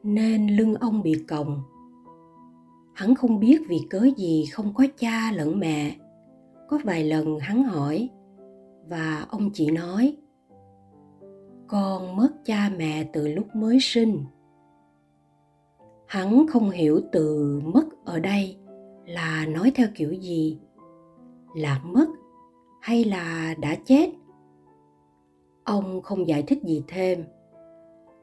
nên 0.04 0.48
lưng 0.48 0.76
ông 0.76 1.04
bị 1.04 1.14
còng. 1.28 1.62
Hắn 2.94 3.16
không 3.16 3.40
biết 3.40 3.62
vì 3.68 3.78
cớ 3.90 4.08
gì 4.18 4.46
không 4.52 4.74
có 4.74 4.84
cha 4.98 5.32
lẫn 5.32 5.60
mẹ. 5.60 5.96
Có 6.70 6.80
vài 6.84 7.04
lần 7.04 7.40
hắn 7.40 7.64
hỏi 7.64 8.10
và 8.90 9.26
ông 9.30 9.50
chỉ 9.54 9.72
nói 9.72 10.18
con 11.68 12.16
mất 12.16 12.30
cha 12.46 12.72
mẹ 12.78 13.04
từ 13.14 13.28
lúc 13.28 13.56
mới 13.56 13.78
sinh. 13.82 14.24
Hắn 16.08 16.46
không 16.48 16.70
hiểu 16.70 17.02
từ 17.12 17.60
mất 17.64 18.06
ở 18.06 18.20
đây 18.20 18.58
là 19.06 19.46
nói 19.46 19.72
theo 19.76 19.88
kiểu 19.96 20.12
gì, 20.14 20.60
là 21.56 21.82
mất 21.84 22.08
hay 22.82 23.04
là 23.04 23.56
đã 23.60 23.76
chết. 23.86 24.10
Ông 25.64 26.02
không 26.02 26.28
giải 26.28 26.44
thích 26.44 26.64
gì 26.64 26.84
thêm. 26.88 27.24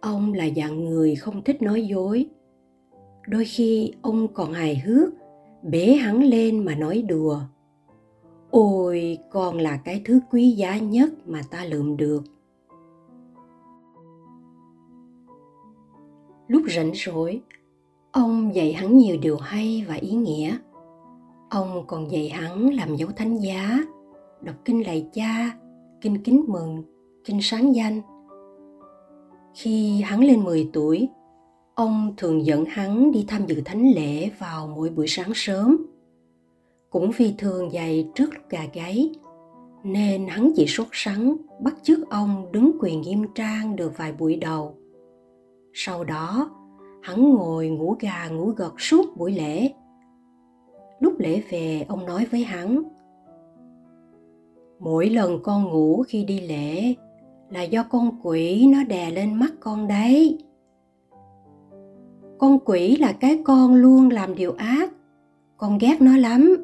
Ông 0.01 0.33
là 0.33 0.49
dạng 0.57 0.85
người 0.85 1.15
không 1.15 1.45
thích 1.45 1.63
nói 1.63 1.87
dối. 1.87 2.27
Đôi 3.29 3.45
khi 3.45 3.93
ông 4.03 4.29
còn 4.35 4.53
hài 4.53 4.79
hước, 4.79 5.09
bế 5.63 5.95
hắn 5.95 6.23
lên 6.23 6.65
mà 6.65 6.75
nói 6.75 7.03
đùa. 7.09 7.41
Ôi, 8.51 9.19
con 9.31 9.59
là 9.59 9.77
cái 9.77 10.03
thứ 10.05 10.21
quý 10.31 10.51
giá 10.51 10.79
nhất 10.79 11.11
mà 11.27 11.43
ta 11.51 11.65
lượm 11.65 11.97
được. 11.97 12.32
Lúc 16.53 16.63
rảnh 16.77 16.93
rỗi, 16.95 17.41
ông 18.13 18.55
dạy 18.55 18.73
hắn 18.73 18.99
nhiều 18.99 19.17
điều 19.23 19.37
hay 19.37 19.85
và 19.89 19.95
ý 19.95 20.11
nghĩa. 20.11 20.57
Ông 21.51 21.85
còn 21.87 22.11
dạy 22.11 22.29
hắn 22.29 22.75
làm 22.75 22.97
dấu 22.97 23.09
thánh 23.17 23.39
giá, 23.39 23.79
đọc 24.43 24.57
kinh 24.65 24.87
lạy 24.87 25.09
cha, 25.13 25.59
kinh 26.01 26.23
kính 26.23 26.45
mừng, 26.49 26.83
kinh 27.25 27.39
sáng 27.43 27.75
danh. 27.75 28.01
Khi 29.55 30.01
hắn 30.01 30.25
lên 30.25 30.45
10 30.45 30.71
tuổi, 30.73 31.09
ông 31.75 32.15
thường 32.17 32.47
dẫn 32.47 32.65
hắn 32.65 33.13
đi 33.13 33.25
tham 33.29 33.47
dự 33.47 33.61
thánh 33.65 33.93
lễ 33.95 34.31
vào 34.39 34.73
mỗi 34.77 34.91
buổi 34.91 35.07
sáng 35.09 35.33
sớm. 35.35 35.87
Cũng 36.91 37.11
vì 37.17 37.35
thường 37.39 37.73
dạy 37.73 38.09
trước 38.15 38.35
lúc 38.35 38.45
gà 38.51 38.65
gáy, 38.73 39.11
nên 39.85 40.27
hắn 40.27 40.53
chỉ 40.57 40.67
sốt 40.67 40.87
sắng 40.93 41.37
bắt 41.61 41.75
chước 41.83 42.11
ông 42.11 42.53
đứng 42.53 42.73
quyền 42.81 43.01
nghiêm 43.01 43.25
trang 43.35 43.77
được 43.77 43.93
vài 43.97 44.13
buổi 44.13 44.37
đầu 44.37 44.82
sau 45.75 46.05
đó, 46.05 46.51
hắn 47.03 47.35
ngồi 47.35 47.69
ngủ 47.69 47.97
gà 48.01 48.29
ngủ 48.29 48.47
gật 48.47 48.81
suốt 48.81 49.17
buổi 49.17 49.33
lễ. 49.33 49.73
Lúc 51.01 51.15
lễ 51.19 51.43
về, 51.51 51.85
ông 51.89 52.07
nói 52.07 52.27
với 52.31 52.45
hắn, 52.45 52.83
mỗi 54.79 55.11
lần 55.11 55.43
con 55.43 55.65
ngủ 55.65 56.05
khi 56.09 56.25
đi 56.25 56.41
lễ 56.41 56.95
là 57.51 57.63
do 57.63 57.85
con 57.91 58.21
quỷ 58.23 58.67
nó 58.73 58.85
đè 58.85 59.11
lên 59.11 59.35
mắt 59.35 59.53
con 59.61 59.89
đấy. 59.89 60.39
Con 62.39 62.59
quỷ 62.65 62.97
là 62.97 63.13
cái 63.13 63.43
con 63.45 63.75
luôn 63.75 64.11
làm 64.11 64.35
điều 64.35 64.53
ác, 64.53 64.93
con 65.57 65.79
ghét 65.79 65.97
nó 66.01 66.17
lắm. 66.17 66.57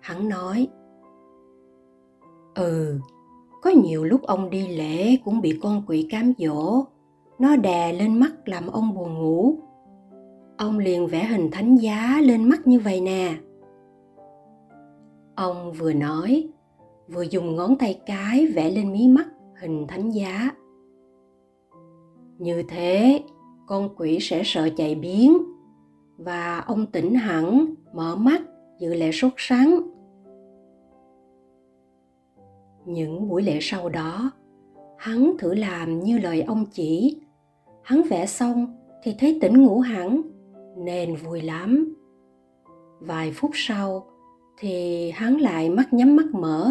Hắn 0.00 0.28
nói 0.28 0.68
ừ 2.54 2.98
có 3.62 3.70
nhiều 3.70 4.04
lúc 4.04 4.22
ông 4.22 4.50
đi 4.50 4.68
lễ 4.68 5.16
cũng 5.24 5.40
bị 5.40 5.58
con 5.62 5.82
quỷ 5.86 6.06
cám 6.10 6.32
dỗ 6.38 6.84
nó 7.38 7.56
đè 7.56 7.92
lên 7.92 8.20
mắt 8.20 8.48
làm 8.48 8.66
ông 8.66 8.94
buồn 8.94 9.14
ngủ. 9.14 9.58
Ông 10.56 10.78
liền 10.78 11.06
vẽ 11.06 11.24
hình 11.24 11.50
thánh 11.50 11.76
giá 11.76 12.20
lên 12.22 12.48
mắt 12.48 12.66
như 12.66 12.80
vậy 12.80 13.00
nè. 13.00 13.34
Ông 15.34 15.72
vừa 15.72 15.92
nói, 15.92 16.48
vừa 17.08 17.22
dùng 17.22 17.56
ngón 17.56 17.78
tay 17.78 18.00
cái 18.06 18.46
vẽ 18.46 18.70
lên 18.70 18.92
mí 18.92 19.08
mắt 19.08 19.26
hình 19.60 19.86
thánh 19.88 20.10
giá. 20.10 20.50
Như 22.38 22.62
thế, 22.68 23.22
con 23.66 23.88
quỷ 23.96 24.18
sẽ 24.20 24.42
sợ 24.44 24.68
chạy 24.76 24.94
biến 24.94 25.38
và 26.16 26.58
ông 26.58 26.86
tỉnh 26.86 27.14
hẳn, 27.14 27.74
mở 27.94 28.16
mắt 28.16 28.42
dự 28.78 28.94
lễ 28.94 29.12
sốt 29.12 29.32
sắng 29.36 29.80
những 32.86 33.28
buổi 33.28 33.42
lễ 33.42 33.58
sau 33.60 33.88
đó, 33.88 34.30
hắn 34.98 35.32
thử 35.38 35.54
làm 35.54 36.00
như 36.00 36.18
lời 36.18 36.42
ông 36.42 36.64
chỉ 36.72 37.20
hắn 37.84 38.02
vẽ 38.02 38.26
xong 38.26 38.66
thì 39.02 39.14
thấy 39.18 39.38
tỉnh 39.40 39.62
ngủ 39.62 39.80
hẳn 39.80 40.22
nên 40.76 41.16
vui 41.16 41.42
lắm. 41.42 41.94
Vài 43.00 43.32
phút 43.32 43.50
sau 43.54 44.06
thì 44.58 45.10
hắn 45.10 45.36
lại 45.36 45.70
mắt 45.70 45.92
nhắm 45.92 46.16
mắt 46.16 46.26
mở. 46.32 46.70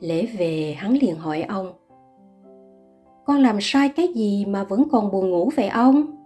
Lễ 0.00 0.26
về, 0.26 0.74
hắn 0.78 0.92
liền 0.92 1.16
hỏi 1.16 1.42
ông, 1.42 1.72
con 3.26 3.38
làm 3.38 3.56
sai 3.60 3.88
cái 3.88 4.08
gì 4.14 4.44
mà 4.48 4.64
vẫn 4.64 4.88
còn 4.90 5.10
buồn 5.10 5.30
ngủ 5.30 5.50
vậy 5.56 5.68
ông? 5.68 6.16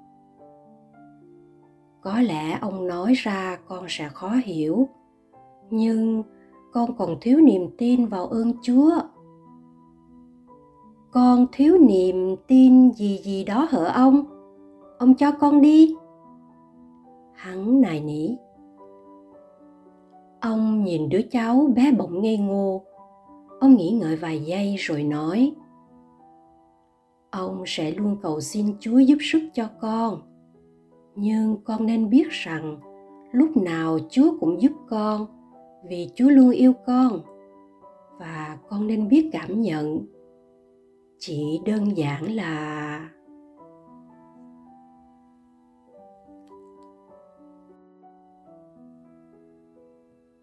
Có 2.00 2.20
lẽ 2.20 2.58
ông 2.60 2.86
nói 2.86 3.12
ra 3.14 3.58
con 3.68 3.84
sẽ 3.88 4.08
khó 4.08 4.30
hiểu, 4.44 4.88
nhưng 5.70 6.22
con 6.72 6.96
còn 6.96 7.16
thiếu 7.20 7.40
niềm 7.40 7.68
tin 7.78 8.06
vào 8.06 8.26
ơn 8.26 8.52
chúa 8.62 8.92
con 11.14 11.46
thiếu 11.52 11.78
niềm 11.78 12.36
tin 12.46 12.92
gì 12.92 13.20
gì 13.24 13.44
đó 13.44 13.68
hở 13.70 13.84
ông? 13.84 14.24
Ông 14.98 15.14
cho 15.14 15.32
con 15.32 15.60
đi. 15.60 15.94
Hắn 17.34 17.80
nài 17.80 18.00
nỉ. 18.00 18.36
Ông 20.40 20.84
nhìn 20.84 21.08
đứa 21.08 21.22
cháu 21.30 21.66
bé 21.76 21.92
bỏng 21.92 22.22
ngây 22.22 22.36
ngô. 22.36 22.84
Ông 23.60 23.76
nghĩ 23.76 23.90
ngợi 23.90 24.16
vài 24.16 24.44
giây 24.44 24.76
rồi 24.78 25.02
nói, 25.02 25.52
ông 27.30 27.62
sẽ 27.66 27.90
luôn 27.90 28.16
cầu 28.22 28.40
xin 28.40 28.66
chúa 28.80 28.98
giúp 28.98 29.18
sức 29.20 29.40
cho 29.54 29.68
con. 29.80 30.20
Nhưng 31.14 31.56
con 31.64 31.86
nên 31.86 32.10
biết 32.10 32.30
rằng 32.30 32.80
lúc 33.32 33.56
nào 33.56 33.98
chúa 34.10 34.38
cũng 34.40 34.62
giúp 34.62 34.72
con 34.88 35.26
vì 35.88 36.10
chúa 36.14 36.28
luôn 36.28 36.50
yêu 36.50 36.72
con 36.86 37.20
và 38.18 38.58
con 38.68 38.86
nên 38.86 39.08
biết 39.08 39.30
cảm 39.32 39.60
nhận 39.60 40.13
chỉ 41.26 41.60
đơn 41.66 41.96
giản 41.96 42.34
là 42.34 43.10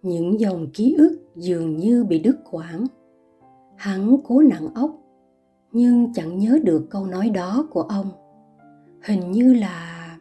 những 0.02 0.40
dòng 0.40 0.68
ký 0.74 0.96
ức 0.98 1.20
dường 1.36 1.78
như 1.78 2.04
bị 2.04 2.20
đứt 2.20 2.38
quãng. 2.52 2.86
Hắn 3.76 4.18
cố 4.24 4.42
nặng 4.42 4.74
óc, 4.76 4.92
nhưng 5.72 6.14
chẳng 6.14 6.38
nhớ 6.38 6.60
được 6.64 6.88
câu 6.90 7.06
nói 7.06 7.30
đó 7.30 7.68
của 7.72 7.82
ông. 7.82 8.12
Hình 9.04 9.32
như 9.32 9.54
là 9.54 10.18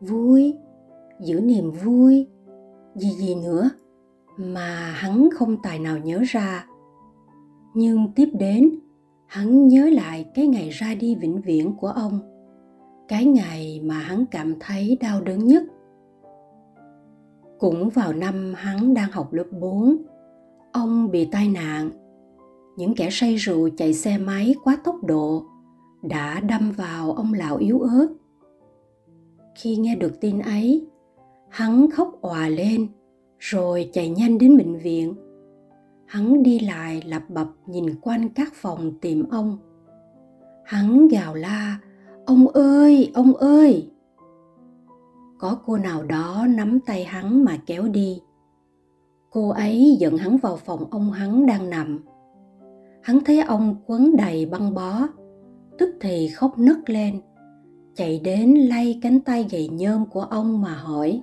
vui, 0.00 0.54
giữ 1.20 1.40
niềm 1.40 1.70
vui 1.70 2.28
gì 2.94 3.10
gì 3.10 3.34
nữa 3.34 3.70
mà 4.36 4.92
hắn 4.94 5.28
không 5.34 5.56
tài 5.62 5.78
nào 5.78 5.98
nhớ 5.98 6.22
ra. 6.26 6.66
Nhưng 7.74 8.12
tiếp 8.14 8.28
đến 8.32 8.81
hắn 9.32 9.68
nhớ 9.68 9.90
lại 9.92 10.24
cái 10.34 10.46
ngày 10.46 10.68
ra 10.68 10.94
đi 10.94 11.14
vĩnh 11.14 11.40
viễn 11.40 11.76
của 11.76 11.88
ông 11.88 12.20
cái 13.08 13.24
ngày 13.24 13.80
mà 13.84 13.94
hắn 13.94 14.26
cảm 14.26 14.54
thấy 14.60 14.98
đau 15.00 15.20
đớn 15.20 15.46
nhất 15.46 15.62
cũng 17.58 17.88
vào 17.88 18.12
năm 18.12 18.54
hắn 18.56 18.94
đang 18.94 19.10
học 19.10 19.32
lớp 19.32 19.44
4, 19.60 19.96
ông 20.72 21.10
bị 21.10 21.24
tai 21.24 21.48
nạn. 21.48 21.90
Những 22.76 22.94
kẻ 22.94 23.08
say 23.10 23.36
rượu 23.36 23.68
chạy 23.76 23.94
xe 23.94 24.18
máy 24.18 24.54
quá 24.64 24.78
tốc 24.84 25.04
độ 25.04 25.42
đã 26.02 26.40
đâm 26.40 26.72
vào 26.72 27.12
ông 27.12 27.34
lão 27.34 27.56
yếu 27.56 27.80
ớt. 27.80 28.08
Khi 29.58 29.76
nghe 29.76 29.96
được 29.96 30.20
tin 30.20 30.38
ấy, 30.38 30.86
hắn 31.48 31.90
khóc 31.90 32.18
òa 32.20 32.48
lên 32.48 32.86
rồi 33.38 33.90
chạy 33.92 34.08
nhanh 34.08 34.38
đến 34.38 34.56
bệnh 34.56 34.78
viện 34.78 35.14
hắn 36.12 36.42
đi 36.42 36.58
lại 36.58 37.02
lặp 37.06 37.30
bập 37.30 37.46
nhìn 37.66 37.86
quanh 38.00 38.28
các 38.28 38.52
phòng 38.54 38.92
tìm 39.00 39.24
ông. 39.30 39.58
Hắn 40.64 41.08
gào 41.08 41.34
la, 41.34 41.78
ông 42.26 42.48
ơi 42.48 43.10
ông 43.14 43.34
ơi! 43.34 43.90
Có 45.38 45.58
cô 45.66 45.76
nào 45.76 46.02
đó 46.02 46.46
nắm 46.48 46.80
tay 46.86 47.04
hắn 47.04 47.44
mà 47.44 47.58
kéo 47.66 47.88
đi. 47.88 48.22
Cô 49.30 49.48
ấy 49.48 49.96
dẫn 50.00 50.16
hắn 50.16 50.36
vào 50.36 50.56
phòng 50.56 50.90
ông 50.90 51.12
hắn 51.12 51.46
đang 51.46 51.70
nằm. 51.70 52.04
Hắn 53.02 53.18
thấy 53.24 53.40
ông 53.40 53.76
quấn 53.86 54.16
đầy 54.16 54.46
băng 54.46 54.74
bó, 54.74 55.06
tức 55.78 55.94
thì 56.00 56.28
khóc 56.28 56.58
nấc 56.58 56.90
lên, 56.90 57.20
chạy 57.94 58.20
đến 58.24 58.54
lay 58.54 58.98
cánh 59.02 59.20
tay 59.20 59.46
gầy 59.50 59.68
nhôm 59.68 60.06
của 60.06 60.22
ông 60.22 60.62
mà 60.62 60.74
hỏi, 60.74 61.22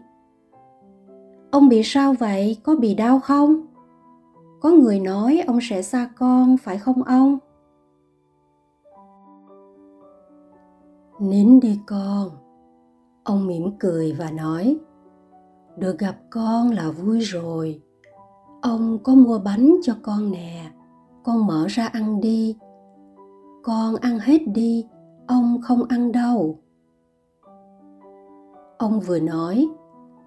ông 1.52 1.69
bị 1.69 1.82
sao 1.84 2.13
vậy? 2.13 2.58
Có 2.63 2.75
bị 2.75 2.93
đau 2.95 3.19
không? 3.19 3.68
Có 4.59 4.69
người 4.69 4.99
nói 4.99 5.43
ông 5.47 5.59
sẽ 5.61 5.81
xa 5.81 6.09
con, 6.17 6.57
phải 6.57 6.77
không 6.77 7.03
ông? 7.03 7.37
Nín 11.19 11.59
đi 11.59 11.79
con. 11.87 12.29
Ông 13.23 13.47
mỉm 13.47 13.71
cười 13.79 14.13
và 14.13 14.31
nói, 14.31 14.77
được 15.77 15.99
gặp 15.99 16.17
con 16.29 16.71
là 16.71 16.91
vui 16.91 17.19
rồi. 17.19 17.81
Ông 18.61 18.97
có 19.03 19.15
mua 19.15 19.39
bánh 19.39 19.75
cho 19.81 19.93
con 20.01 20.31
nè. 20.31 20.71
Con 21.23 21.47
mở 21.47 21.65
ra 21.69 21.87
ăn 21.87 22.21
đi. 22.21 22.57
Con 23.63 23.95
ăn 23.95 24.19
hết 24.19 24.41
đi, 24.47 24.85
ông 25.27 25.61
không 25.61 25.83
ăn 25.83 26.11
đâu. 26.11 26.59
Ông 28.77 28.99
vừa 28.99 29.19
nói, 29.19 29.67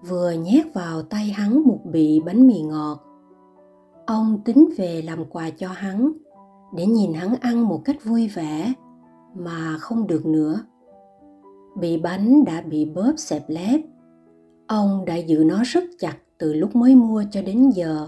vừa 0.09 0.31
nhét 0.31 0.73
vào 0.73 1.01
tay 1.01 1.25
hắn 1.25 1.63
một 1.65 1.79
bị 1.83 2.21
bánh 2.25 2.47
mì 2.47 2.61
ngọt 2.61 3.12
ông 4.05 4.41
tính 4.45 4.69
về 4.77 5.01
làm 5.01 5.25
quà 5.25 5.49
cho 5.49 5.67
hắn, 5.67 6.11
để 6.75 6.85
nhìn 6.85 7.13
hắn 7.13 7.35
ăn 7.41 7.67
một 7.67 7.81
cách 7.85 8.05
vui 8.05 8.27
vẻ, 8.27 8.73
mà 9.35 9.77
không 9.79 10.07
được 10.07 10.25
nữa. 10.25 10.59
Bị 11.79 11.97
bánh 11.97 12.45
đã 12.45 12.61
bị 12.61 12.85
bóp 12.85 13.13
xẹp 13.17 13.43
lép, 13.47 13.81
ông 14.67 15.05
đã 15.05 15.15
giữ 15.15 15.43
nó 15.43 15.63
rất 15.65 15.83
chặt 15.99 16.17
từ 16.37 16.53
lúc 16.53 16.75
mới 16.75 16.95
mua 16.95 17.23
cho 17.31 17.41
đến 17.41 17.69
giờ, 17.69 18.07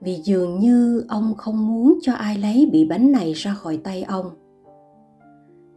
vì 0.00 0.14
dường 0.24 0.58
như 0.58 1.04
ông 1.08 1.34
không 1.36 1.68
muốn 1.68 1.98
cho 2.02 2.12
ai 2.12 2.38
lấy 2.38 2.68
bị 2.72 2.84
bánh 2.84 3.12
này 3.12 3.32
ra 3.32 3.54
khỏi 3.54 3.76
tay 3.76 4.02
ông. 4.02 4.30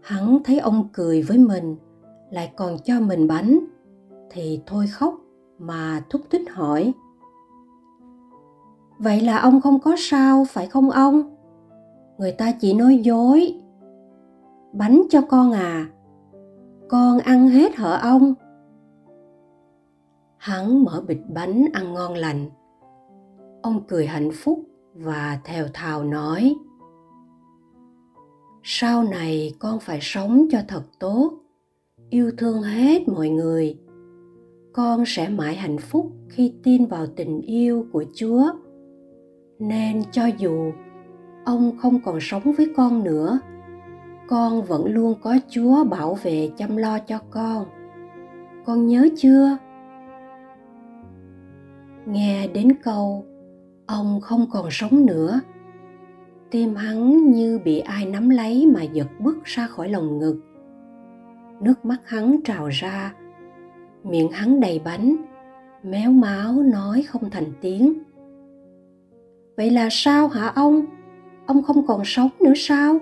Hắn 0.02 0.40
thấy 0.44 0.60
ông 0.60 0.88
cười 0.94 1.22
với 1.22 1.38
mình, 1.38 1.76
lại 2.32 2.52
còn 2.58 2.78
cho 2.86 3.00
mình 3.00 3.28
bánh, 3.28 3.60
thì 4.30 4.62
thôi 4.66 4.88
khóc 4.88 5.16
mà 5.60 6.04
thúc 6.10 6.22
thích 6.30 6.50
hỏi 6.50 6.94
vậy 9.04 9.22
là 9.22 9.38
ông 9.38 9.62
không 9.62 9.80
có 9.80 9.96
sao, 9.98 10.46
phải 10.50 10.68
không 10.68 10.90
ông? 10.90 11.36
Người 12.18 12.32
ta 12.32 12.52
chỉ 12.52 12.74
nói 12.74 12.98
dối. 12.98 13.56
Bánh 14.74 15.02
cho 15.10 15.22
con 15.22 15.52
à 15.52 15.88
con 16.92 17.20
ăn 17.20 17.48
hết 17.48 17.76
hở 17.76 18.00
ông? 18.02 18.34
Hắn 20.38 20.84
mở 20.84 21.04
bịch 21.08 21.22
bánh 21.34 21.66
ăn 21.74 21.94
ngon 21.94 22.14
lành. 22.14 22.46
Ông 23.62 23.82
cười 23.88 24.08
hạnh 24.08 24.30
phúc 24.34 24.60
và 24.94 25.40
thèo 25.44 25.66
thào 25.74 26.04
nói, 26.04 26.56
sau 28.64 29.04
này 29.04 29.54
con 29.60 29.80
phải 29.80 30.00
sống 30.02 30.48
cho 30.52 30.60
thật 30.68 30.84
tốt. 31.00 31.32
Yêu 32.10 32.32
thương 32.38 32.62
hết 32.62 33.08
mọi 33.08 33.30
người. 33.30 33.78
Con 34.74 35.04
sẽ 35.08 35.30
mãi 35.30 35.56
hạnh 35.56 35.78
phúc 35.78 36.12
khi 36.30 36.54
tin 36.64 36.86
vào 36.86 37.08
tình 37.08 37.42
yêu 37.42 37.86
của 37.92 38.06
chúa 38.16 38.52
nên 39.62 40.04
cho 40.12 40.26
dù 40.26 40.72
ông 41.46 41.78
không 41.78 42.00
còn 42.02 42.18
sống 42.22 42.52
với 42.58 42.74
con 42.78 43.04
nữa, 43.04 43.40
con 44.28 44.62
vẫn 44.62 44.94
luôn 44.94 45.14
có 45.22 45.38
chúa 45.50 45.84
bảo 45.84 46.18
vệ 46.24 46.50
chăm 46.58 46.78
lo 46.78 47.00
cho 47.00 47.20
con. 47.30 47.66
Con 48.66 48.88
nhớ 48.88 49.08
chưa? 49.18 49.58
Nghe 52.06 52.48
đến 52.48 52.68
câu, 52.84 53.26
ông 53.86 54.22
không 54.22 54.46
còn 54.52 54.68
sống 54.72 55.06
nữa 55.06 55.42
tim 56.52 56.76
hắn 56.76 57.32
như 57.32 57.60
bị 57.60 57.80
ai 57.80 58.06
nắm 58.06 58.30
lấy 58.30 58.68
mà 58.76 58.84
giật 58.84 59.08
bứt 59.20 59.44
ra 59.44 59.68
khỏi 59.68 59.90
lồng 59.90 60.20
ngực. 60.20 60.42
Nước 61.62 61.86
mắt 61.86 61.98
hắn 62.06 62.40
trào 62.44 62.68
ra, 62.68 63.14
miệng 64.04 64.32
hắn 64.32 64.60
đầy 64.60 64.82
bánh, 64.86 65.16
méo 65.84 66.12
máu 66.12 66.54
nói 66.54 67.04
không 67.04 67.30
thành 67.30 67.52
tiếng 67.62 67.94
vậy 69.62 69.70
là 69.70 69.88
sao 69.92 70.28
hả 70.28 70.48
ông? 70.56 70.86
Ông 71.46 71.64
không 71.64 71.88
còn 71.88 72.02
sống 72.06 72.30
nữa 72.40 72.54
sao? 72.56 73.00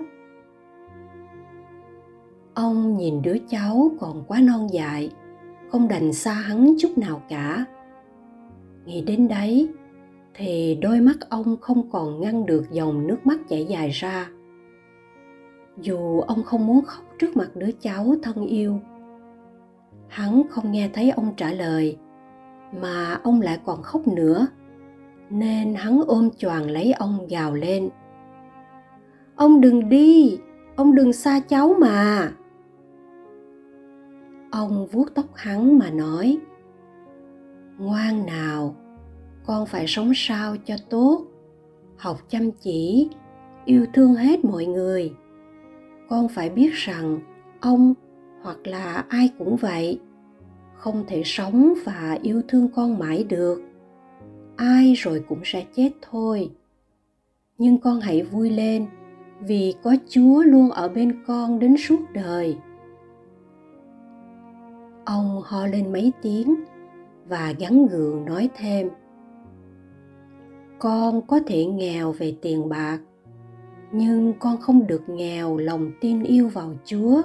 Ông 2.54 2.96
nhìn 2.96 3.22
đứa 3.22 3.36
cháu 3.48 3.90
còn 4.00 4.24
quá 4.28 4.40
non 4.40 4.66
dại, 4.72 5.10
không 5.72 5.88
đành 5.88 6.12
xa 6.12 6.32
hắn 6.32 6.74
chút 6.78 6.98
nào 6.98 7.22
cả. 7.28 7.64
Nghĩ 8.84 9.02
đến 9.02 9.28
đấy, 9.28 9.68
thì 10.34 10.78
đôi 10.82 11.00
mắt 11.00 11.16
ông 11.28 11.56
không 11.60 11.90
còn 11.90 12.20
ngăn 12.20 12.46
được 12.46 12.70
dòng 12.70 13.06
nước 13.06 13.26
mắt 13.26 13.38
chảy 13.48 13.64
dài 13.64 13.90
ra. 13.90 14.28
Dù 15.80 16.20
ông 16.20 16.42
không 16.42 16.66
muốn 16.66 16.84
khóc 16.84 17.04
trước 17.18 17.36
mặt 17.36 17.50
đứa 17.54 17.70
cháu 17.80 18.14
thân 18.22 18.46
yêu, 18.46 18.80
hắn 20.08 20.42
không 20.50 20.72
nghe 20.72 20.90
thấy 20.92 21.10
ông 21.10 21.32
trả 21.36 21.52
lời, 21.52 21.96
mà 22.80 23.20
ông 23.22 23.40
lại 23.40 23.58
còn 23.64 23.82
khóc 23.82 24.08
nữa 24.08 24.46
nên 25.30 25.74
hắn 25.74 26.00
ôm 26.06 26.30
choàng 26.38 26.70
lấy 26.70 26.92
ông 26.92 27.26
gào 27.28 27.54
lên. 27.54 27.90
Ông 29.36 29.60
đừng 29.60 29.88
đi, 29.88 30.38
ông 30.76 30.94
đừng 30.94 31.12
xa 31.12 31.40
cháu 31.40 31.74
mà. 31.80 32.32
Ông 34.50 34.86
vuốt 34.86 35.14
tóc 35.14 35.26
hắn 35.34 35.78
mà 35.78 35.90
nói, 35.90 36.38
ngoan 37.78 38.26
nào, 38.26 38.76
con 39.46 39.66
phải 39.66 39.84
sống 39.86 40.12
sao 40.14 40.56
cho 40.64 40.74
tốt, 40.90 41.26
học 41.96 42.16
chăm 42.28 42.50
chỉ, 42.50 43.10
yêu 43.64 43.86
thương 43.94 44.14
hết 44.14 44.44
mọi 44.44 44.66
người. 44.66 45.12
Con 46.08 46.28
phải 46.28 46.50
biết 46.50 46.70
rằng 46.72 47.20
ông 47.60 47.94
hoặc 48.42 48.58
là 48.64 49.04
ai 49.08 49.30
cũng 49.38 49.56
vậy, 49.56 50.00
không 50.74 51.04
thể 51.08 51.22
sống 51.24 51.74
và 51.84 52.18
yêu 52.22 52.42
thương 52.48 52.68
con 52.74 52.98
mãi 52.98 53.24
được 53.24 53.69
ai 54.60 54.94
rồi 54.94 55.24
cũng 55.28 55.40
sẽ 55.44 55.66
chết 55.74 55.90
thôi. 56.10 56.50
Nhưng 57.58 57.78
con 57.78 58.00
hãy 58.00 58.22
vui 58.22 58.50
lên, 58.50 58.86
vì 59.40 59.74
có 59.82 59.96
chúa 60.08 60.42
luôn 60.42 60.70
ở 60.70 60.88
bên 60.88 61.24
con 61.26 61.58
đến 61.58 61.76
suốt 61.78 62.00
đời. 62.12 62.56
Ông 65.04 65.42
ho 65.44 65.66
lên 65.66 65.92
mấy 65.92 66.12
tiếng 66.22 66.54
và 67.28 67.54
gắn 67.58 67.86
gượng 67.86 68.24
nói 68.24 68.50
thêm, 68.56 68.88
con 70.78 71.26
có 71.26 71.40
thể 71.46 71.64
nghèo 71.64 72.12
về 72.12 72.34
tiền 72.42 72.68
bạc, 72.68 72.98
nhưng 73.92 74.32
con 74.38 74.56
không 74.60 74.86
được 74.86 75.02
nghèo 75.08 75.56
lòng 75.56 75.92
tin 76.00 76.22
yêu 76.22 76.48
vào 76.48 76.74
chúa 76.84 77.22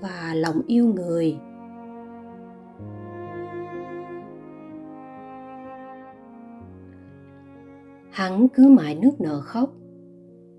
và 0.00 0.34
lòng 0.34 0.60
yêu 0.66 0.86
người. 0.86 1.36
Hắn 8.12 8.48
cứ 8.48 8.68
mãi 8.68 8.94
nước 8.94 9.20
nở 9.20 9.40
khóc. 9.40 9.72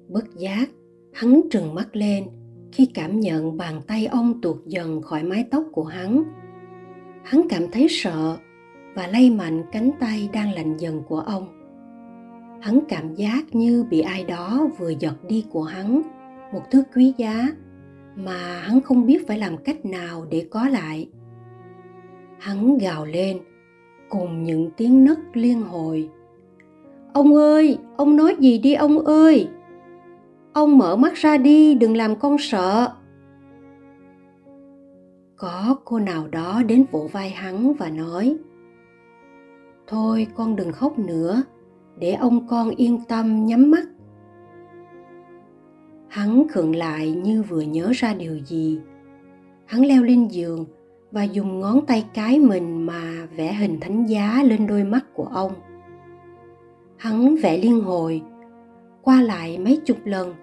Bất 0.10 0.36
giác, 0.38 0.70
hắn 1.14 1.42
trừng 1.52 1.76
mắt 1.76 1.96
lên 1.96 2.24
khi 2.72 2.86
cảm 2.94 3.20
nhận 3.20 3.58
bàn 3.58 3.82
tay 3.88 4.06
ông 4.06 4.42
tuột 4.42 4.58
dần 4.66 5.02
khỏi 5.02 5.24
mái 5.24 5.46
tóc 5.52 5.64
của 5.72 5.84
hắn. 5.84 6.24
Hắn 7.24 7.42
cảm 7.50 7.72
thấy 7.72 7.88
sợ 7.90 8.38
và 8.96 9.08
lay 9.08 9.30
mạnh 9.30 9.64
cánh 9.72 9.92
tay 10.00 10.30
đang 10.34 10.54
lạnh 10.54 10.78
dần 10.78 11.02
của 11.08 11.20
ông. 11.20 11.48
Hắn 12.62 12.80
cảm 12.90 13.16
giác 13.16 13.56
như 13.56 13.86
bị 13.90 14.02
ai 14.02 14.24
đó 14.24 14.70
vừa 14.78 14.90
giật 15.00 15.16
đi 15.28 15.46
của 15.52 15.64
hắn, 15.64 16.02
một 16.54 16.62
thứ 16.72 16.84
quý 16.96 17.14
giá 17.18 17.48
mà 18.16 18.60
hắn 18.60 18.82
không 18.82 19.06
biết 19.06 19.28
phải 19.28 19.40
làm 19.40 19.58
cách 19.58 19.86
nào 19.86 20.26
để 20.30 20.48
có 20.52 20.68
lại. 20.68 21.10
Hắn 22.40 22.78
gào 22.78 23.06
lên 23.06 23.40
cùng 24.10 24.44
những 24.44 24.72
tiếng 24.78 25.06
nấc 25.06 25.20
liên 25.34 25.62
hồi 25.62 26.10
ông 27.14 27.36
ơi, 27.36 27.78
ông 27.98 28.16
nói 28.16 28.36
gì 28.40 28.58
đi 28.58 28.74
ông 28.74 29.00
ơi? 29.00 29.48
Ông 30.54 30.78
mở 30.78 30.96
mắt 30.96 31.14
ra 31.14 31.38
đi, 31.38 31.76
đừng 31.76 31.98
làm 31.98 32.16
con 32.16 32.38
sợ. 32.40 32.88
Có 35.38 35.76
cô 35.86 36.00
nào 36.00 36.28
đó 36.28 36.64
đến 36.64 36.86
vỗ 36.92 37.10
vai 37.12 37.30
hắn 37.30 37.74
và 37.74 37.90
nói, 37.90 38.38
thôi 39.88 40.28
con 40.36 40.56
đừng 40.56 40.72
khóc 40.72 41.00
nữa, 41.00 41.44
để 41.98 42.14
ông 42.14 42.48
con 42.48 42.70
yên 42.70 43.00
tâm 43.08 43.46
nhắm 43.46 43.72
mắt. 43.72 43.84
Hắn 46.08 46.48
khựng 46.48 46.76
lại 46.76 47.12
như 47.12 47.44
vừa 47.44 47.62
nhớ 47.62 47.92
ra 47.96 48.14
điều 48.14 48.40
gì. 48.46 48.80
Hắn 49.66 49.86
leo 49.86 50.04
lên 50.04 50.28
giường 50.28 50.66
và 51.12 51.24
dùng 51.24 51.60
ngón 51.60 51.86
tay 51.86 52.06
cái 52.14 52.40
mình 52.40 52.86
mà 52.86 53.28
vẽ 53.36 53.54
hình 53.54 53.80
thánh 53.80 54.06
giá 54.06 54.44
lên 54.44 54.68
đôi 54.68 54.84
mắt 54.84 55.06
của 55.14 55.24
ông 55.24 55.52
hắn 57.04 57.36
vẽ 57.36 57.58
liên 57.58 57.82
hồi, 57.82 58.22
qua 59.02 59.22
lại 59.22 59.58
mấy 59.58 59.82
chục 59.86 59.98
lần. 60.04 60.34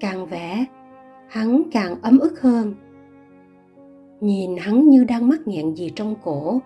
Càng 0.00 0.26
vẽ, 0.26 0.64
hắn 1.28 1.62
càng 1.72 1.96
ấm 2.02 2.18
ức 2.18 2.40
hơn. 2.40 2.74
Nhìn 4.20 4.56
hắn 4.56 4.88
như 4.88 5.04
đang 5.04 5.28
mắc 5.28 5.40
nghẹn 5.46 5.74
gì 5.74 5.92
trong 5.96 6.14
cổ, 6.24 6.60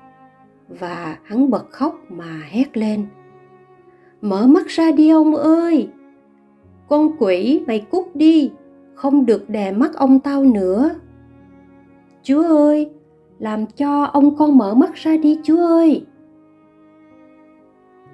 và 0.69 1.19
hắn 1.25 1.51
bật 1.51 1.71
khóc 1.71 1.95
mà 2.09 2.43
hét 2.51 2.77
lên. 2.77 3.07
Mở 4.21 4.47
mắt 4.47 4.67
ra 4.67 4.93
đi 4.93 5.11
ông 5.11 5.35
ơi! 5.37 5.89
Con 6.89 7.17
quỷ 7.19 7.63
mày 7.67 7.81
cút 7.81 8.07
đi, 8.15 8.51
không 8.95 9.27
được 9.27 9.51
đè 9.51 9.73
mắt 9.73 9.95
ông 9.95 10.21
tao 10.21 10.45
nữa. 10.45 10.91
Chúa 12.23 12.43
ơi! 12.43 12.91
Làm 13.39 13.67
cho 13.67 14.05
ông 14.05 14.37
con 14.37 14.59
mở 14.59 14.75
mắt 14.75 14.95
ra 14.95 15.17
đi, 15.17 15.39
chúa 15.43 15.67
ơi! 15.67 16.07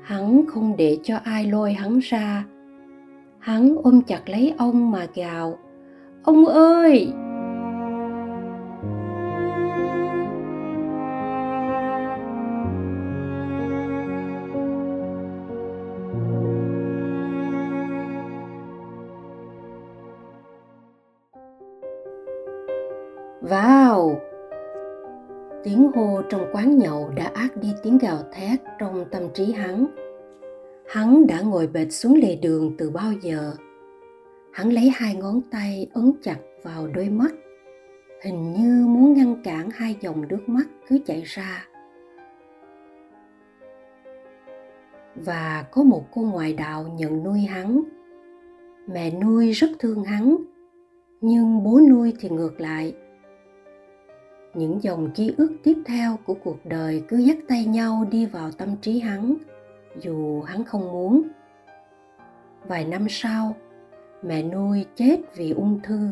Hắn 0.06 0.44
không 0.48 0.76
để 0.76 0.98
cho 1.02 1.16
ai 1.24 1.46
lôi 1.46 1.72
hắn 1.72 1.98
ra. 1.98 2.44
Hắn 3.38 3.76
ôm 3.82 4.02
chặt 4.02 4.28
lấy 4.28 4.54
ông 4.58 4.90
mà 4.90 5.06
gào, 5.14 5.58
ông 6.22 6.46
ơi! 6.46 7.12
Trong 26.30 26.46
quán 26.52 26.78
nhậu 26.78 27.10
đã 27.16 27.30
át 27.34 27.56
đi 27.56 27.68
tiếng 27.82 27.98
gào 27.98 28.18
thét 28.32 28.60
trong 28.78 29.04
tâm 29.10 29.22
trí 29.34 29.52
hắn. 29.52 29.86
Hắn 30.88 31.26
đã 31.26 31.40
ngồi 31.40 31.66
bệt 31.66 31.86
xuống 31.90 32.20
lề 32.22 32.36
đường 32.36 32.74
từ 32.78 32.90
bao 32.90 33.12
giờ? 33.22 33.52
Hắn 34.52 34.72
lấy 34.72 34.92
hai 34.94 35.14
ngón 35.14 35.40
tay 35.50 35.86
ấn 35.94 36.12
chặt 36.22 36.36
vào 36.62 36.86
đôi 36.86 37.08
mắt. 37.08 37.34
Hình 38.24 38.52
như 38.52 38.86
muốn 38.86 39.14
ngăn 39.14 39.42
cản 39.44 39.70
hai 39.70 39.96
dòng 40.00 40.28
nước 40.28 40.48
mắt 40.48 40.66
cứ 40.88 40.98
chảy 41.06 41.22
ra. 41.24 41.66
Và 45.14 45.64
có 45.70 45.82
một 45.82 46.04
cô 46.14 46.22
ngoại 46.22 46.52
đạo 46.52 46.94
nhận 46.98 47.22
nuôi 47.24 47.40
hắn. 47.40 47.82
Mẹ 48.86 49.10
nuôi 49.10 49.50
rất 49.50 49.68
thương 49.78 50.04
hắn, 50.04 50.36
nhưng 51.20 51.64
bố 51.64 51.80
nuôi 51.90 52.12
thì 52.20 52.28
ngược 52.28 52.60
lại 52.60 52.94
những 54.56 54.82
dòng 54.82 55.10
ký 55.14 55.34
ức 55.36 55.56
tiếp 55.62 55.74
theo 55.86 56.18
của 56.24 56.34
cuộc 56.34 56.58
đời 56.64 57.02
cứ 57.08 57.16
dắt 57.16 57.36
tay 57.48 57.64
nhau 57.64 58.06
đi 58.10 58.26
vào 58.26 58.50
tâm 58.52 58.76
trí 58.76 59.00
hắn, 59.00 59.34
dù 60.00 60.42
hắn 60.42 60.64
không 60.64 60.92
muốn. 60.92 61.22
Vài 62.68 62.84
năm 62.84 63.06
sau, 63.10 63.56
mẹ 64.22 64.42
nuôi 64.42 64.86
chết 64.94 65.16
vì 65.36 65.50
ung 65.50 65.80
thư. 65.82 66.10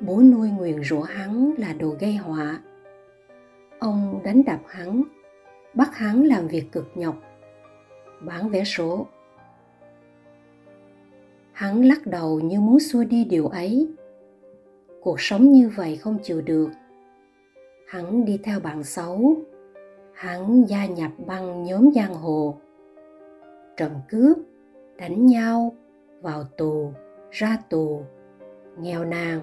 Bố 0.00 0.20
nuôi 0.20 0.50
nguyền 0.50 0.84
rủa 0.84 1.02
hắn 1.02 1.54
là 1.58 1.72
đồ 1.72 1.88
gây 2.00 2.16
họa. 2.16 2.60
Ông 3.78 4.20
đánh 4.24 4.44
đập 4.44 4.60
hắn, 4.66 5.02
bắt 5.74 5.96
hắn 5.96 6.24
làm 6.24 6.48
việc 6.48 6.72
cực 6.72 6.90
nhọc, 6.94 7.16
bán 8.20 8.48
vé 8.48 8.64
số. 8.64 9.06
Hắn 11.52 11.84
lắc 11.84 12.06
đầu 12.06 12.40
như 12.40 12.60
muốn 12.60 12.80
xua 12.80 13.04
đi 13.04 13.24
điều 13.24 13.46
ấy. 13.46 13.88
Cuộc 15.00 15.20
sống 15.20 15.52
như 15.52 15.68
vậy 15.68 15.96
không 15.96 16.18
chịu 16.22 16.40
được 16.40 16.68
hắn 17.94 18.24
đi 18.24 18.38
theo 18.44 18.60
bạn 18.60 18.84
xấu. 18.84 19.34
Hắn 20.12 20.64
gia 20.68 20.86
nhập 20.86 21.10
băng 21.26 21.64
nhóm 21.64 21.90
giang 21.94 22.14
hồ. 22.14 22.54
Trộm 23.76 23.90
cướp, 24.08 24.38
đánh 24.96 25.26
nhau, 25.26 25.74
vào 26.20 26.44
tù, 26.44 26.92
ra 27.30 27.58
tù, 27.70 28.02
nghèo 28.78 29.04
nàn, 29.04 29.40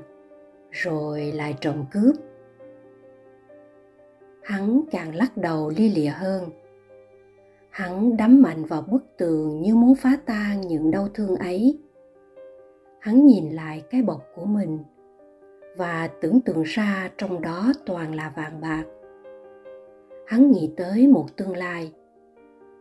rồi 0.71 1.31
lại 1.31 1.55
trộm 1.61 1.85
cướp. 1.91 2.15
Hắn 4.43 4.81
càng 4.91 5.15
lắc 5.15 5.37
đầu 5.37 5.71
li 5.75 5.89
lịa 5.89 6.09
hơn. 6.09 6.43
Hắn 7.69 8.17
đắm 8.17 8.41
mạnh 8.41 8.65
vào 8.65 8.81
bức 8.81 9.03
tường 9.17 9.61
như 9.61 9.75
muốn 9.75 9.95
phá 9.95 10.17
tan 10.25 10.61
những 10.61 10.91
đau 10.91 11.07
thương 11.13 11.35
ấy. 11.35 11.79
Hắn 12.99 13.25
nhìn 13.25 13.49
lại 13.49 13.83
cái 13.89 14.01
bọc 14.01 14.21
của 14.35 14.45
mình 14.45 14.79
và 15.75 16.09
tưởng 16.21 16.41
tượng 16.41 16.63
ra 16.63 17.09
trong 17.17 17.41
đó 17.41 17.71
toàn 17.85 18.15
là 18.15 18.33
vàng 18.35 18.61
bạc. 18.61 18.83
Hắn 20.27 20.51
nghĩ 20.51 20.71
tới 20.77 21.07
một 21.07 21.25
tương 21.37 21.57
lai. 21.57 21.93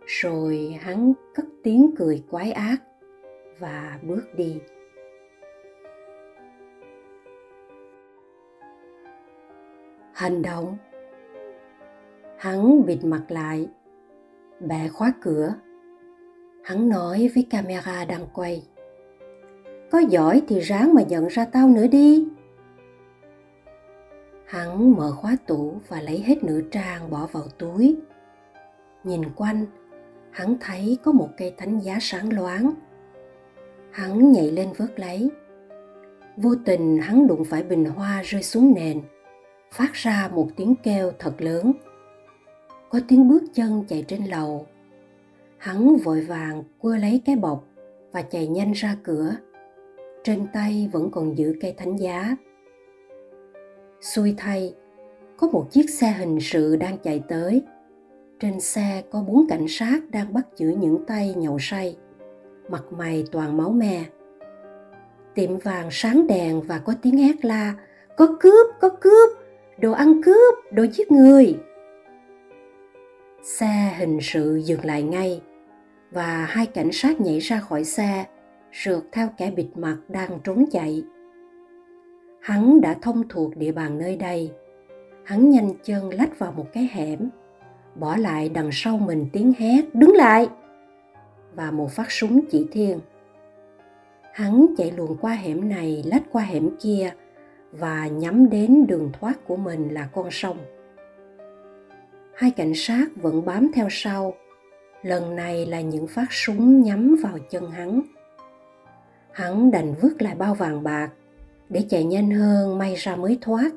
Rồi 0.06 0.78
hắn 0.80 1.12
cất 1.34 1.44
tiếng 1.62 1.90
cười 1.98 2.24
quái 2.30 2.52
ác 2.52 2.76
và 3.58 3.98
bước 4.02 4.22
đi. 4.36 4.60
Hành 10.12 10.42
động. 10.42 10.76
Hắn 12.38 12.86
bịt 12.86 13.04
mặt 13.04 13.22
lại, 13.28 13.68
bẻ 14.60 14.88
khóa 14.88 15.12
cửa. 15.20 15.54
Hắn 16.64 16.88
nói 16.88 17.30
với 17.34 17.46
camera 17.50 18.04
đang 18.04 18.26
quay, 18.34 18.62
có 19.90 19.98
giỏi 19.98 20.42
thì 20.48 20.60
ráng 20.60 20.94
mà 20.94 21.02
nhận 21.02 21.26
ra 21.26 21.44
tao 21.44 21.68
nữa 21.68 21.86
đi 21.86 22.28
hắn 24.50 24.96
mở 24.96 25.12
khóa 25.12 25.36
tủ 25.46 25.80
và 25.88 26.00
lấy 26.00 26.22
hết 26.22 26.44
nữ 26.44 26.62
trang 26.70 27.10
bỏ 27.10 27.28
vào 27.32 27.42
túi. 27.58 27.96
Nhìn 29.04 29.22
quanh, 29.36 29.66
hắn 30.30 30.56
thấy 30.60 30.98
có 31.04 31.12
một 31.12 31.28
cây 31.36 31.54
thánh 31.56 31.80
giá 31.80 31.98
sáng 32.00 32.32
loáng. 32.32 32.70
Hắn 33.90 34.32
nhảy 34.32 34.50
lên 34.50 34.72
vớt 34.76 35.00
lấy. 35.00 35.30
Vô 36.36 36.54
tình 36.64 36.98
hắn 36.98 37.26
đụng 37.26 37.44
phải 37.44 37.62
bình 37.62 37.84
hoa 37.84 38.22
rơi 38.22 38.42
xuống 38.42 38.74
nền, 38.74 39.00
phát 39.72 39.92
ra 39.92 40.30
một 40.34 40.48
tiếng 40.56 40.74
kêu 40.82 41.12
thật 41.18 41.34
lớn. 41.38 41.72
Có 42.90 43.00
tiếng 43.08 43.28
bước 43.28 43.42
chân 43.54 43.84
chạy 43.88 44.04
trên 44.08 44.24
lầu. 44.24 44.66
Hắn 45.58 45.96
vội 45.96 46.20
vàng 46.20 46.62
quơ 46.78 46.96
lấy 46.96 47.22
cái 47.26 47.36
bọc 47.36 47.64
và 48.12 48.22
chạy 48.22 48.46
nhanh 48.46 48.72
ra 48.72 48.96
cửa. 49.02 49.32
Trên 50.24 50.46
tay 50.52 50.88
vẫn 50.92 51.10
còn 51.10 51.38
giữ 51.38 51.54
cây 51.60 51.74
thánh 51.76 51.96
giá 51.96 52.36
xui 54.00 54.34
thay, 54.38 54.74
có 55.36 55.48
một 55.48 55.66
chiếc 55.70 55.90
xe 55.90 56.10
hình 56.10 56.38
sự 56.40 56.76
đang 56.76 56.98
chạy 56.98 57.22
tới. 57.28 57.62
Trên 58.40 58.60
xe 58.60 59.02
có 59.10 59.22
bốn 59.22 59.46
cảnh 59.48 59.66
sát 59.68 60.10
đang 60.10 60.34
bắt 60.34 60.46
giữ 60.56 60.68
những 60.68 61.04
tay 61.06 61.34
nhậu 61.36 61.58
say, 61.60 61.96
mặt 62.68 62.82
mày 62.90 63.24
toàn 63.32 63.56
máu 63.56 63.70
me. 63.70 64.04
Tiệm 65.34 65.58
vàng 65.58 65.88
sáng 65.90 66.26
đèn 66.26 66.60
và 66.60 66.78
có 66.78 66.94
tiếng 67.02 67.18
hét 67.18 67.44
la, 67.44 67.74
có 68.16 68.36
cướp 68.40 68.66
có 68.80 68.88
cướp, 68.88 69.30
đồ 69.78 69.92
ăn 69.92 70.22
cướp, 70.22 70.54
đồ 70.72 70.86
giết 70.92 71.12
người. 71.12 71.58
Xe 73.42 73.94
hình 73.98 74.18
sự 74.22 74.56
dừng 74.64 74.84
lại 74.84 75.02
ngay 75.02 75.42
và 76.10 76.44
hai 76.48 76.66
cảnh 76.66 76.92
sát 76.92 77.20
nhảy 77.20 77.38
ra 77.38 77.60
khỏi 77.60 77.84
xe, 77.84 78.24
rượt 78.84 79.02
theo 79.12 79.28
kẻ 79.38 79.50
bịt 79.50 79.68
mặt 79.74 79.96
đang 80.08 80.38
trốn 80.44 80.64
chạy 80.72 81.04
hắn 82.40 82.80
đã 82.80 82.94
thông 83.02 83.28
thuộc 83.28 83.56
địa 83.56 83.72
bàn 83.72 83.98
nơi 83.98 84.16
đây. 84.16 84.52
Hắn 85.24 85.50
nhanh 85.50 85.72
chân 85.84 86.10
lách 86.14 86.38
vào 86.38 86.52
một 86.52 86.66
cái 86.72 86.88
hẻm, 86.92 87.28
bỏ 87.94 88.16
lại 88.16 88.48
đằng 88.48 88.70
sau 88.72 88.98
mình 88.98 89.26
tiếng 89.32 89.52
hét, 89.58 89.94
đứng 89.94 90.14
lại! 90.14 90.48
Và 91.54 91.70
một 91.70 91.90
phát 91.90 92.10
súng 92.10 92.40
chỉ 92.50 92.66
thiên. 92.72 93.00
Hắn 94.32 94.66
chạy 94.78 94.92
luồn 94.96 95.16
qua 95.20 95.32
hẻm 95.32 95.68
này, 95.68 96.02
lách 96.06 96.22
qua 96.32 96.42
hẻm 96.42 96.70
kia 96.80 97.10
và 97.72 98.06
nhắm 98.06 98.50
đến 98.50 98.86
đường 98.86 99.10
thoát 99.20 99.46
của 99.46 99.56
mình 99.56 99.88
là 99.88 100.08
con 100.12 100.30
sông. 100.30 100.58
Hai 102.34 102.50
cảnh 102.50 102.72
sát 102.74 103.06
vẫn 103.16 103.44
bám 103.44 103.70
theo 103.74 103.86
sau. 103.90 104.34
Lần 105.02 105.36
này 105.36 105.66
là 105.66 105.80
những 105.80 106.06
phát 106.06 106.26
súng 106.32 106.82
nhắm 106.82 107.16
vào 107.22 107.38
chân 107.50 107.70
hắn. 107.70 108.02
Hắn 109.32 109.70
đành 109.70 109.94
vứt 110.00 110.22
lại 110.22 110.34
bao 110.34 110.54
vàng 110.54 110.82
bạc 110.82 111.10
để 111.70 111.84
chạy 111.88 112.04
nhanh 112.04 112.30
hơn, 112.30 112.78
may 112.78 112.94
ra 112.94 113.16
mới 113.16 113.38
thoát. 113.40 113.70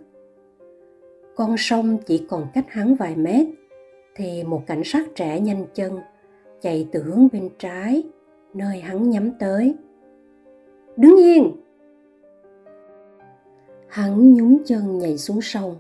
Con 1.36 1.56
sông 1.58 1.98
chỉ 2.06 2.26
còn 2.30 2.48
cách 2.54 2.66
hắn 2.68 2.96
vài 2.96 3.16
mét, 3.16 3.48
thì 4.16 4.44
một 4.44 4.62
cảnh 4.68 4.82
sát 4.86 5.08
trẻ 5.16 5.40
nhanh 5.40 5.66
chân 5.74 6.00
chạy 6.62 6.88
từ 6.92 7.04
hướng 7.04 7.28
bên 7.34 7.50
trái, 7.60 8.04
nơi 8.54 8.80
hắn 8.80 9.10
nhắm 9.10 9.32
tới. 9.40 9.76
Đứng 10.98 11.18
yên! 11.18 11.52
Hắn 13.88 14.34
nhún 14.34 14.58
chân 14.66 14.98
nhảy 14.98 15.18
xuống 15.18 15.42
sông. 15.42 15.76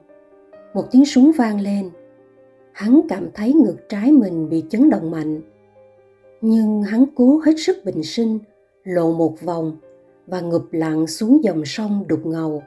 Một 0.73 0.83
tiếng 0.91 1.05
súng 1.05 1.31
vang 1.37 1.61
lên. 1.61 1.89
Hắn 2.71 3.01
cảm 3.09 3.29
thấy 3.33 3.53
ngực 3.53 3.89
trái 3.89 4.11
mình 4.11 4.49
bị 4.49 4.63
chấn 4.69 4.89
động 4.89 5.11
mạnh. 5.11 5.41
Nhưng 6.41 6.83
hắn 6.83 7.05
cố 7.15 7.41
hết 7.45 7.53
sức 7.57 7.77
bình 7.85 8.03
sinh, 8.03 8.39
lộ 8.83 9.13
một 9.13 9.41
vòng 9.41 9.77
và 10.27 10.41
ngụp 10.41 10.67
lặn 10.71 11.07
xuống 11.07 11.43
dòng 11.43 11.65
sông 11.65 12.03
đục 12.07 12.25
ngầu. 12.25 12.63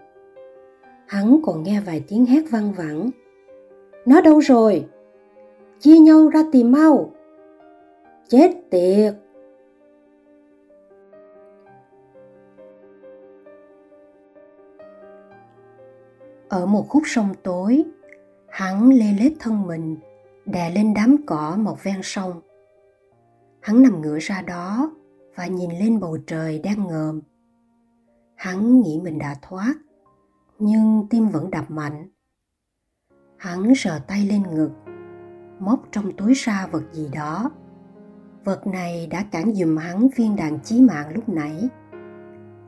Hắn 1.06 1.40
còn 1.44 1.62
nghe 1.62 1.80
vài 1.80 2.04
tiếng 2.08 2.26
hét 2.26 2.42
văng 2.50 2.72
vẳng. 2.72 3.10
Nó 4.06 4.20
đâu 4.20 4.38
rồi? 4.38 4.86
Chia 5.80 5.98
nhau 5.98 6.28
ra 6.28 6.42
tìm 6.52 6.72
mau. 6.72 7.12
Chết 8.28 8.50
tiệt! 8.70 9.14
Ở 16.48 16.66
một 16.66 16.88
khúc 16.88 17.02
sông 17.06 17.28
tối, 17.42 17.84
hắn 18.48 18.90
lê 18.90 19.06
lết 19.20 19.32
thân 19.38 19.66
mình, 19.66 19.96
đè 20.44 20.70
lên 20.70 20.94
đám 20.94 21.16
cỏ 21.26 21.56
một 21.58 21.84
ven 21.84 22.00
sông. 22.02 22.40
Hắn 23.60 23.82
nằm 23.82 24.02
ngửa 24.02 24.18
ra 24.18 24.42
đó 24.42 24.90
và 25.34 25.46
nhìn 25.46 25.70
lên 25.70 26.00
bầu 26.00 26.18
trời 26.26 26.58
đang 26.58 26.88
ngờm 26.88 27.20
hắn 28.36 28.80
nghĩ 28.80 29.00
mình 29.04 29.18
đã 29.18 29.36
thoát 29.42 29.74
nhưng 30.58 31.06
tim 31.10 31.28
vẫn 31.28 31.50
đập 31.50 31.70
mạnh 31.70 32.08
hắn 33.36 33.74
sờ 33.76 33.98
tay 33.98 34.26
lên 34.26 34.42
ngực 34.42 34.70
móc 35.60 35.82
trong 35.92 36.16
túi 36.16 36.34
ra 36.34 36.66
vật 36.66 36.82
gì 36.92 37.08
đó 37.12 37.50
Vật 38.46 38.66
này 38.66 39.06
đã 39.06 39.24
cản 39.30 39.54
dùm 39.54 39.76
hắn 39.76 40.08
viên 40.16 40.36
đạn 40.36 40.58
chí 40.64 40.80
mạng 40.80 41.14
lúc 41.14 41.28
nãy. 41.28 41.68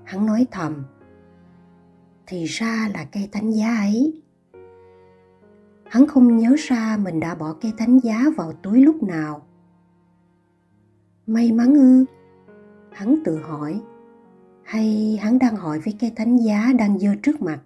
Hắn 0.05 0.27
nói 0.27 0.47
thầm, 0.51 0.85
thì 2.27 2.45
ra 2.45 2.89
là 2.95 3.05
cây 3.13 3.29
thánh 3.33 3.51
giá 3.51 3.77
ấy. 3.77 4.23
Hắn 5.85 6.07
không 6.07 6.37
nhớ 6.37 6.57
ra 6.59 6.97
mình 7.03 7.21
đã 7.21 7.35
bỏ 7.35 7.55
cây 7.61 7.73
thánh 7.79 7.99
giá 7.99 8.25
vào 8.37 8.53
túi 8.53 8.81
lúc 8.81 9.03
nào. 9.03 9.47
May 11.27 11.53
mắn 11.53 11.75
ư? 11.75 12.05
Hắn 12.93 13.19
tự 13.25 13.37
hỏi. 13.43 13.81
Hay 14.69 15.19
hắn 15.23 15.39
đang 15.39 15.57
hỏi 15.57 15.81
với 15.81 15.97
cây 16.01 16.13
thánh 16.17 16.37
giá 16.37 16.73
đang 16.79 16.99
dơ 16.99 17.09
trước 17.23 17.43
mặt? 17.43 17.59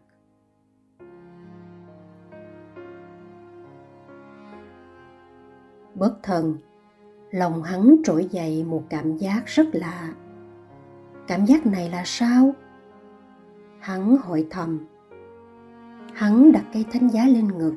Bất 5.94 6.22
thần, 6.22 6.56
lòng 7.30 7.62
hắn 7.62 7.96
trỗi 8.04 8.28
dậy 8.30 8.64
một 8.64 8.82
cảm 8.90 9.16
giác 9.16 9.42
rất 9.46 9.66
lạ. 9.72 10.14
Cảm 11.28 11.44
giác 11.44 11.66
này 11.66 11.90
là 11.90 12.02
sao? 12.04 12.54
Hắn 13.80 14.16
hỏi 14.16 14.46
thầm. 14.50 14.86
Hắn 16.14 16.52
đặt 16.52 16.64
cây 16.72 16.84
thánh 16.92 17.08
giá 17.08 17.26
lên 17.26 17.58
ngực. 17.58 17.74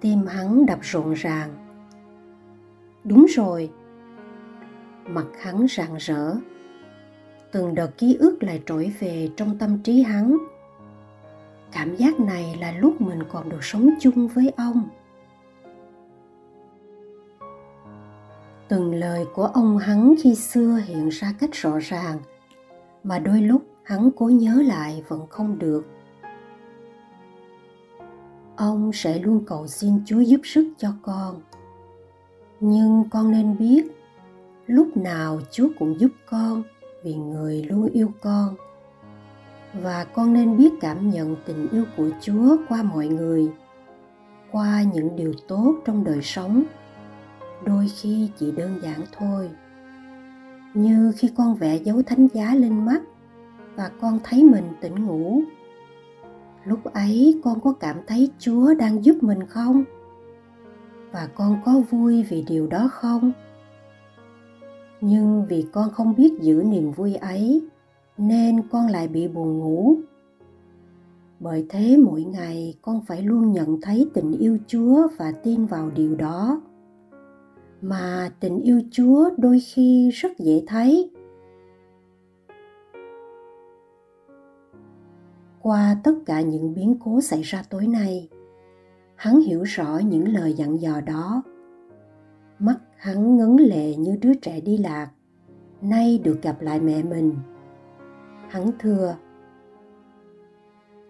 Tim 0.00 0.26
hắn 0.26 0.66
đập 0.66 0.78
rộn 0.82 1.12
ràng. 1.12 1.50
Đúng 3.04 3.26
rồi. 3.28 3.70
Mặt 5.04 5.26
hắn 5.40 5.66
rạng 5.68 5.96
rỡ. 5.96 6.36
Từng 7.54 7.74
đợt 7.74 7.98
ký 7.98 8.16
ức 8.20 8.42
lại 8.42 8.62
trỗi 8.66 8.92
về 9.00 9.28
trong 9.36 9.58
tâm 9.58 9.78
trí 9.78 10.02
hắn. 10.02 10.38
Cảm 11.72 11.96
giác 11.96 12.20
này 12.20 12.56
là 12.60 12.72
lúc 12.72 13.00
mình 13.00 13.18
còn 13.32 13.48
được 13.48 13.64
sống 13.64 13.90
chung 14.00 14.28
với 14.28 14.52
ông. 14.56 14.88
từng 18.68 18.94
lời 18.94 19.24
của 19.34 19.44
ông 19.44 19.78
hắn 19.78 20.14
khi 20.22 20.34
xưa 20.34 20.80
hiện 20.86 21.08
ra 21.08 21.34
cách 21.38 21.50
rõ 21.52 21.78
ràng, 21.78 22.18
mà 23.04 23.18
đôi 23.18 23.40
lúc 23.40 23.62
hắn 23.82 24.10
cố 24.16 24.28
nhớ 24.28 24.62
lại 24.66 25.02
vẫn 25.08 25.26
không 25.26 25.58
được 25.58 25.86
ông 28.56 28.92
sẽ 28.92 29.18
luôn 29.18 29.44
cầu 29.46 29.66
xin 29.66 30.00
chúa 30.06 30.20
giúp 30.20 30.40
sức 30.44 30.72
cho 30.78 30.88
con 31.02 31.40
nhưng 32.60 33.04
con 33.10 33.30
nên 33.30 33.58
biết, 33.58 33.84
lúc 34.66 34.96
nào 34.96 35.40
chúa 35.50 35.68
cũng 35.78 36.00
giúp 36.00 36.10
con 36.30 36.62
vì 37.04 37.14
người 37.14 37.62
luôn 37.62 37.88
yêu 37.92 38.10
con. 38.20 38.54
Và 39.82 40.04
con 40.04 40.32
nên 40.32 40.56
biết 40.56 40.72
cảm 40.80 41.10
nhận 41.10 41.36
tình 41.46 41.68
yêu 41.68 41.84
của 41.96 42.08
chúa 42.20 42.56
qua 42.68 42.82
mọi 42.82 43.08
người, 43.08 43.48
qua 44.52 44.82
những 44.94 45.16
điều 45.16 45.32
tốt 45.48 45.74
trong 45.84 46.04
đời 46.04 46.22
sống. 46.22 46.62
Đôi 47.64 47.88
khi 47.88 48.30
chỉ 48.38 48.52
đơn 48.52 48.80
giản 48.82 49.00
thôi. 49.18 49.50
Như 50.74 51.12
khi 51.16 51.30
con 51.36 51.54
vẽ 51.54 51.76
dấu 51.76 52.02
thánh 52.02 52.28
giá 52.34 52.54
lên 52.54 52.86
mắt 52.86 53.02
và 53.76 53.90
con 54.00 54.18
thấy 54.24 54.44
mình 54.44 54.64
tỉnh 54.80 55.06
ngủ. 55.06 55.42
Lúc 56.64 56.84
ấy 56.84 57.40
con 57.44 57.60
có 57.60 57.72
cảm 57.72 57.96
thấy 58.06 58.30
chúa 58.38 58.74
đang 58.74 59.04
giúp 59.04 59.16
mình 59.20 59.46
không? 59.46 59.84
Và 61.12 61.28
con 61.34 61.60
có 61.64 61.80
vui 61.90 62.22
vì 62.22 62.42
điều 62.42 62.66
đó 62.66 62.88
không? 62.92 63.32
Nhưng 65.06 65.46
vì 65.48 65.66
con 65.72 65.90
không 65.90 66.14
biết 66.14 66.32
giữ 66.40 66.62
niềm 66.66 66.92
vui 66.92 67.14
ấy, 67.14 67.62
nên 68.18 68.68
con 68.68 68.86
lại 68.86 69.08
bị 69.08 69.28
buồn 69.28 69.58
ngủ. 69.58 69.96
Bởi 71.40 71.66
thế 71.68 71.96
mỗi 71.96 72.24
ngày 72.24 72.78
con 72.82 73.00
phải 73.06 73.22
luôn 73.22 73.52
nhận 73.52 73.80
thấy 73.80 74.10
tình 74.14 74.32
yêu 74.32 74.58
chúa 74.66 75.08
và 75.16 75.32
tin 75.42 75.66
vào 75.66 75.90
điều 75.90 76.14
đó. 76.14 76.62
Mà 77.82 78.30
tình 78.40 78.60
yêu 78.60 78.82
chúa 78.90 79.30
đôi 79.36 79.60
khi 79.60 80.10
rất 80.10 80.38
dễ 80.38 80.64
thấy. 80.66 81.10
Qua 85.62 85.96
tất 86.04 86.14
cả 86.26 86.40
những 86.40 86.74
biến 86.74 86.96
cố 87.04 87.20
xảy 87.20 87.42
ra 87.42 87.62
tối 87.70 87.86
nay, 87.86 88.28
hắn 89.14 89.40
hiểu 89.40 89.62
rõ 89.62 89.98
những 89.98 90.28
lời 90.28 90.52
dặn 90.52 90.80
dò 90.80 91.00
đó. 91.00 91.42
Mắt 92.58 92.76
hắn 93.04 93.36
ngấn 93.36 93.56
lệ 93.56 93.94
như 93.96 94.16
đứa 94.22 94.34
trẻ 94.34 94.60
đi 94.60 94.78
lạc, 94.78 95.08
nay 95.80 96.20
được 96.24 96.42
gặp 96.42 96.60
lại 96.60 96.80
mẹ 96.80 97.02
mình. 97.02 97.34
Hắn 98.48 98.70
thưa, 98.78 99.16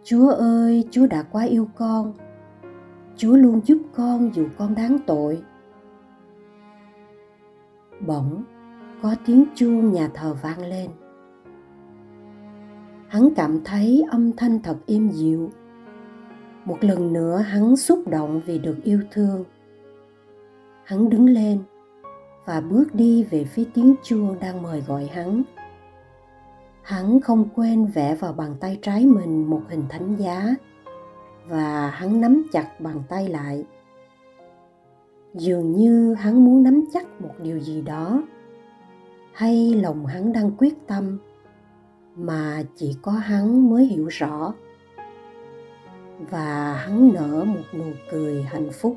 chúa 0.05 0.31
ơi, 0.31 0.89
chúa 0.91 1.07
đã 1.07 1.23
quá 1.23 1.45
yêu 1.45 1.69
con. 1.77 2.13
Chúa 3.17 3.37
luôn 3.37 3.61
giúp 3.65 3.79
con 3.95 4.31
dù 4.35 4.47
con 4.59 4.75
đáng 4.75 4.99
tội. 5.07 5.43
Bỗng, 8.07 8.45
có 9.03 9.15
tiếng 9.27 9.45
chuông 9.55 9.93
nhà 9.93 10.09
thờ 10.15 10.37
vang 10.43 10.67
lên. 10.67 10.91
Hắn 13.09 13.29
cảm 13.37 13.61
thấy 13.65 14.05
âm 14.11 14.33
thanh 14.33 14.63
thật 14.63 14.77
êm 14.87 15.11
dịu. 15.11 15.51
Một 16.65 16.79
lần 16.81 17.13
nữa 17.13 17.37
hắn 17.37 17.77
xúc 17.77 18.09
động 18.09 18.41
vì 18.47 18.59
được 18.59 18.77
yêu 18.85 19.01
thương. 19.11 19.45
Hắn 20.85 21.11
đứng 21.11 21.29
lên 21.29 21.63
và 22.47 22.61
bước 22.61 22.95
đi 22.95 23.25
về 23.25 23.45
phía 23.45 23.65
tiếng 23.75 23.95
chuông 24.03 24.37
đang 24.41 24.63
mời 24.63 24.81
gọi 24.81 25.07
hắn. 25.07 25.43
Hắn 26.83 27.21
không 27.21 27.49
quên 27.55 27.87
vẽ 27.87 28.15
vào 28.15 28.33
bàn 28.33 28.57
tay 28.61 28.79
trái 28.83 29.07
mình 29.07 29.51
một 29.51 29.63
hình 29.69 29.85
thánh 29.89 30.17
giá, 30.17 30.55
và 31.47 31.91
hắn 31.91 32.21
nắm 32.21 32.47
chặt 32.53 32.81
bàn 32.81 33.03
tay 33.09 33.29
lại. 33.29 33.65
Dường 35.35 35.73
như 35.77 36.15
hắn 36.15 36.45
muốn 36.45 36.63
nắm 36.63 36.85
chắc 36.93 37.21
một 37.21 37.35
điều 37.43 37.61
gì 37.61 37.83
đó. 37.83 38.23
Hay 39.33 39.75
lòng 39.75 40.07
hắn 40.07 40.33
đang 40.33 40.51
quyết 40.51 40.87
tâm, 40.87 41.19
mà 42.17 42.63
chỉ 42.77 42.97
có 43.03 43.13
hắn 43.13 43.71
mới 43.71 43.85
hiểu 43.85 44.07
rõ. 44.07 44.55
Và 46.31 46.75
hắn 46.75 47.13
nở 47.15 47.45
một 47.45 47.79
nụ 47.79 47.93
cười 48.11 48.43
hạnh 48.43 48.69
phúc. 48.73 48.97